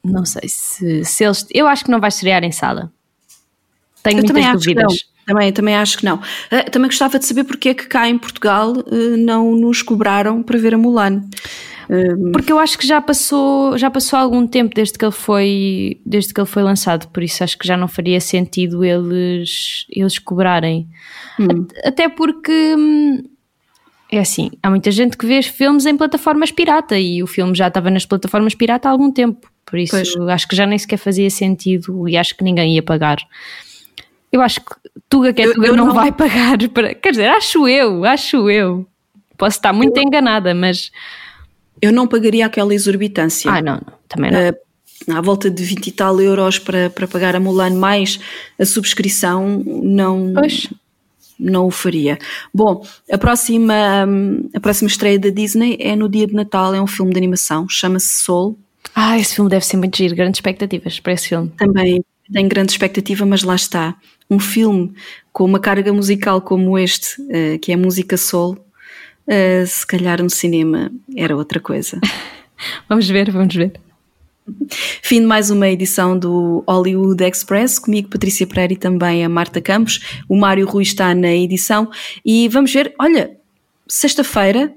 Não 0.04 0.26
sei 0.26 0.50
se, 0.50 1.06
se 1.06 1.24
eles. 1.24 1.46
Eu 1.54 1.68
acho 1.68 1.86
que 1.86 1.92
não 1.92 2.00
vai 2.00 2.08
estrear 2.08 2.44
em 2.44 2.52
sala. 2.52 2.92
Tenho 4.02 4.26
eu 4.26 4.34
muitas 4.34 4.52
dúvidas. 4.54 5.06
Também, 5.28 5.52
também 5.52 5.76
acho 5.76 6.00
que 6.00 6.06
não. 6.06 6.16
Uh, 6.16 6.72
também 6.72 6.90
gostava 6.90 7.20
de 7.20 7.26
saber 7.26 7.44
porque 7.44 7.70
é 7.70 7.74
que 7.76 7.86
cá 7.86 8.10
em 8.10 8.18
Portugal 8.18 8.72
uh, 8.72 9.18
não 9.18 9.56
nos 9.56 9.84
cobraram 9.84 10.42
para 10.42 10.58
ver 10.58 10.74
a 10.74 10.78
Mulan. 10.78 11.22
Porque 12.34 12.52
eu 12.52 12.60
acho 12.60 12.78
que 12.78 12.86
já 12.86 13.02
passou, 13.02 13.78
já 13.78 13.90
passou 13.90 14.20
algum 14.20 14.46
tempo 14.46 14.76
desde 14.76 14.98
que 14.98 15.06
ele 15.06 15.12
foi, 15.12 16.02
desde 16.06 16.34
que 16.34 16.40
ele 16.40 16.48
foi 16.48 16.62
lançado, 16.62 17.08
por 17.08 17.24
isso 17.24 17.44
acho 17.44 17.58
que 17.58 17.68
já 17.68 17.78
não 17.78 17.88
faria 17.88 18.20
sentido 18.20 18.84
eles, 18.84 19.86
eles 19.90 20.20
cobrarem. 20.20 20.88
Hum. 21.40 21.66
Até 21.86 22.10
porque 22.10 22.76
hum, 22.78 23.24
é 24.12 24.20
assim, 24.20 24.52
há 24.62 24.70
muita 24.70 24.92
gente 24.92 25.18
que 25.18 25.26
vê 25.26 25.42
filmes 25.42 25.86
em 25.86 25.96
plataformas 25.96 26.52
pirata 26.52 27.00
e 27.00 27.24
o 27.24 27.28
filme 27.28 27.56
já 27.56 27.68
estava 27.68 27.90
nas 27.90 28.06
plataformas 28.06 28.54
pirata 28.54 28.90
há 28.90 28.92
algum 28.92 29.12
tempo, 29.12 29.50
por 29.66 29.80
isso 29.80 29.92
pois. 29.92 30.30
acho 30.30 30.48
que 30.48 30.56
já 30.56 30.66
nem 30.66 30.78
sequer 30.78 30.98
fazia 30.98 31.30
sentido 31.30 32.08
e 32.08 32.18
acho 32.18 32.36
que 32.36 32.44
ninguém 32.44 32.76
ia 32.76 32.84
pagar. 32.84 33.18
Eu 34.32 34.42
acho 34.42 34.60
que 34.60 34.76
Tuga 35.10 35.32
que 35.32 35.42
é 35.42 35.54
Tuga 35.54 35.70
não, 35.70 35.88
não 35.88 35.94
vai 35.94 36.12
pagar 36.12 36.58
para. 36.70 36.94
Quer 36.96 37.12
dizer, 37.12 37.30
acho 37.30 37.68
eu, 37.68 38.04
acho 38.04 38.50
eu. 38.50 38.86
Posso 39.38 39.58
estar 39.58 39.72
muito 39.72 39.98
eu... 39.98 40.04
enganada, 40.04 40.54
mas 40.54 40.92
eu 41.82 41.92
não 41.92 42.08
pagaria 42.08 42.46
aquela 42.46 42.74
exorbitância. 42.74 43.52
Ah, 43.52 43.62
não, 43.62 43.76
não 43.76 43.94
também 44.08 44.32
não. 44.32 44.50
Uh, 44.50 44.56
à 45.10 45.22
volta 45.22 45.50
de 45.50 45.64
20 45.64 45.88
e 45.88 45.92
tal 45.92 46.20
euros 46.20 46.60
para, 46.60 46.90
para 46.90 47.08
pagar 47.08 47.36
a 47.36 47.40
Mulan 47.40 47.76
mais 47.76 48.20
a 48.60 48.66
subscrição, 48.66 49.64
não, 49.66 50.34
pois. 50.34 50.68
não 51.40 51.68
o 51.68 51.72
faria. 51.72 52.18
Bom, 52.54 52.86
a 53.12 53.18
próxima, 53.18 54.06
a 54.54 54.60
próxima 54.60 54.88
estreia 54.88 55.20
da 55.20 55.30
Disney 55.30 55.78
é 55.80 55.96
no 55.96 56.10
dia 56.10 56.28
de 56.28 56.34
Natal, 56.34 56.74
é 56.74 56.82
um 56.82 56.88
filme 56.88 57.12
de 57.12 57.18
animação, 57.18 57.68
chama-se 57.70 58.22
Soul. 58.22 58.58
Ah, 58.94 59.18
esse 59.18 59.36
filme 59.36 59.50
deve 59.50 59.66
ser 59.66 59.78
muito 59.78 59.96
giro, 59.96 60.16
grandes 60.16 60.38
expectativas 60.38 61.00
para 61.00 61.14
esse 61.14 61.30
filme. 61.30 61.52
Também 61.58 62.04
tenho 62.32 62.50
grande 62.50 62.72
expectativa, 62.72 63.26
mas 63.26 63.44
lá 63.44 63.56
está. 63.56 63.96
Um 64.30 64.40
filme 64.40 64.94
com 65.32 65.46
uma 65.46 65.60
carga 65.60 65.94
musical 65.94 66.42
como 66.42 66.78
este, 66.78 67.22
uh, 67.22 67.60
que 67.62 67.72
é 67.72 67.78
música 67.78 68.18
soul, 68.18 68.58
Uh, 69.28 69.68
se 69.68 69.86
calhar 69.86 70.22
no 70.24 70.30
cinema 70.30 70.92
era 71.16 71.36
outra 71.36 71.60
coisa. 71.60 72.00
vamos 72.88 73.08
ver, 73.08 73.30
vamos 73.30 73.54
ver. 73.54 73.74
Fim 75.02 75.22
de 75.22 75.28
mais 75.28 75.50
uma 75.50 75.68
edição 75.68 76.18
do 76.18 76.64
Hollywood 76.66 77.22
Express, 77.24 77.78
comigo 77.78 78.10
Patrícia 78.10 78.48
Pereira 78.48 78.74
e 78.74 78.78
também 78.78 79.26
a 79.26 79.30
Marta 79.30 79.60
Campos. 79.60 80.22
O 80.30 80.38
Mário 80.38 80.66
Rui 80.66 80.84
está 80.84 81.14
na 81.14 81.34
edição 81.34 81.92
e 82.26 82.48
vamos 82.48 82.72
ver, 82.72 82.94
olha, 82.98 83.38
sexta-feira 83.88 84.74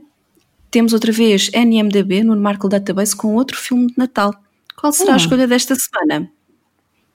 temos 0.71 0.93
outra 0.93 1.13
vez 1.13 1.51
NMDB 1.53 2.25
no 2.25 2.37
Markle 2.37 2.71
Database 2.71 3.15
com 3.15 3.35
outro 3.35 3.57
filme 3.57 3.87
de 3.89 3.95
Natal. 3.97 4.35
Qual 4.77 4.93
será 4.93 5.13
a 5.13 5.15
hum. 5.15 5.19
escolha 5.19 5.47
desta 5.47 5.75
semana? 5.77 6.31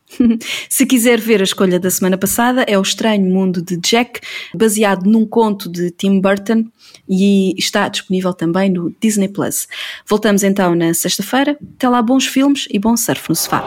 Se 0.70 0.86
quiser 0.86 1.20
ver 1.20 1.42
a 1.42 1.44
escolha 1.44 1.80
da 1.80 1.90
semana 1.90 2.18
passada, 2.18 2.64
é 2.68 2.78
O 2.78 2.82
Estranho 2.82 3.26
Mundo 3.26 3.62
de 3.62 3.78
Jack, 3.78 4.20
baseado 4.54 5.06
num 5.10 5.26
conto 5.26 5.70
de 5.70 5.92
Tim 5.92 6.20
Burton 6.20 6.66
e 7.08 7.54
está 7.58 7.88
disponível 7.88 8.34
também 8.34 8.70
no 8.70 8.94
Disney 9.02 9.28
Plus. 9.28 9.68
Voltamos 10.08 10.44
então 10.44 10.76
na 10.76 10.94
sexta-feira. 10.94 11.58
Até 11.76 11.90
lá, 11.90 12.02
bons 12.02 12.26
filmes 12.26 12.68
e 12.72 12.80
bom 12.80 12.96
surf 12.96 13.30
no 13.30 13.36
sofá. 13.36 13.64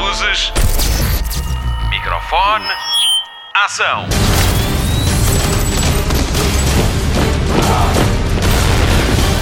Luzes, 0.00 0.52
microfone, 1.90 2.66
ação. 3.54 4.06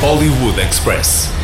Hollywood 0.01 0.61
Express. 0.61 1.36